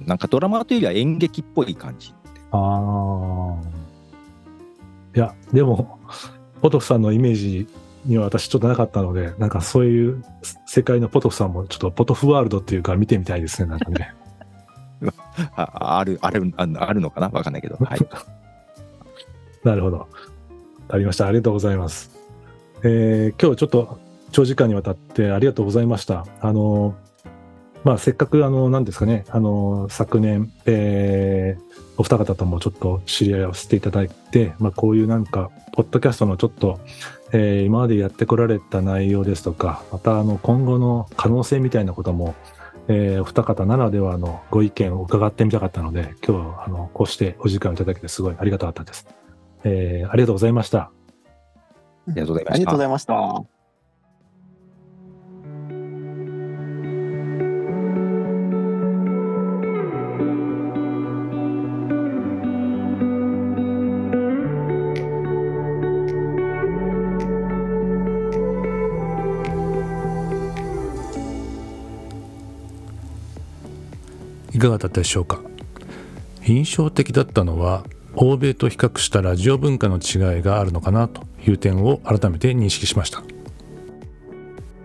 [0.00, 2.14] なんかドラマというよりは演劇っぽい感じ。
[2.50, 3.84] ああ。
[5.14, 5.98] いや、でも、
[6.60, 7.68] ポトフさんのイメージ
[8.04, 10.24] には私ちょっとなかったので、なんかそういう
[10.66, 14.14] 世界のポトフさんもちょっとポトフワールドっていうか見てみたいですね、なんかね。
[15.56, 17.28] あある、ある、あるのかな？
[17.28, 17.76] わかんないけど。
[17.76, 18.00] はい。
[19.64, 20.06] なるほど。
[20.88, 21.26] ありました。
[21.26, 22.10] ありがとうございます。
[22.82, 23.98] えー、今日ちょっと
[24.32, 26.26] 長時間にわたってありがとうございました。
[26.40, 26.94] あの、
[27.84, 31.62] まあ、せっかく、あの、なんですかね、あの、昨年、えー、
[31.98, 36.80] お二方ともちょっと知り合いをしていただいて、まあ、こういうなんか、ポッドキャストのちょっと、
[37.32, 42.34] えー、今までやってこられた内容ですとか、また、あの、今後の可能性みたいなことも、
[42.88, 49.06] えー、お二方ならではのご意見を伺ってみたかったので、今日、あの、こうしてお時間をいただけてすごいありがたかったです。
[49.64, 50.78] えー、ありがとうございました。
[50.80, 50.90] あ
[52.08, 52.54] りがとうございました。
[52.54, 53.53] ありがとうございました。
[74.64, 75.40] かがだったでしょうか？
[76.46, 77.84] 印象的だったのは
[78.14, 83.22] 欧米と比較したラジオ文化の違いがあるのかなという点を改めて認識しました。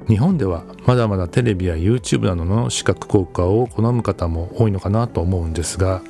[0.07, 6.01] 日本ではまだまだテレビや YouTube などの視覚効果を好む方も多いのかなと思うんですが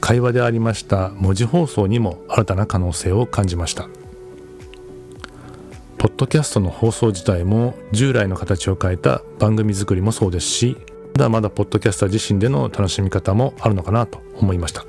[0.00, 3.88] 会話でありました文字放送にも新たな可能性を感じました。
[5.98, 10.76] ポッドキャストの放送自体も従来の形を変えた番組作りもそうですし
[11.18, 14.86] まだまだポッドキャスター自身での楽しみ方もあるのかなと思いました。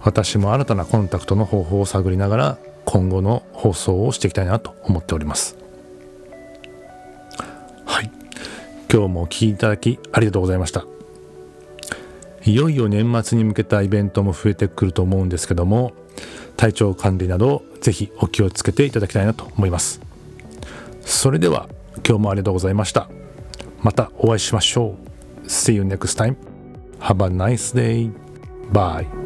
[0.00, 5.58] 私も新たなコンタクトの方法を探りながら今後の放送をしていきたいなと思っております。
[7.84, 8.10] はい。
[8.90, 10.86] 今日もお聴きいただきありがとうございました。
[12.46, 15.92] いよいよ年末に向けたイベントも増えてくると思うんですけども
[16.56, 20.00] 体調管理などぜひお気をつけていただきたいなと思います。
[21.02, 23.10] それでは今日もありがとうございました。
[23.84, 24.96] またお会いしましょ
[25.44, 26.36] う See you next time
[27.00, 28.10] Have a nice day
[28.72, 29.23] Bye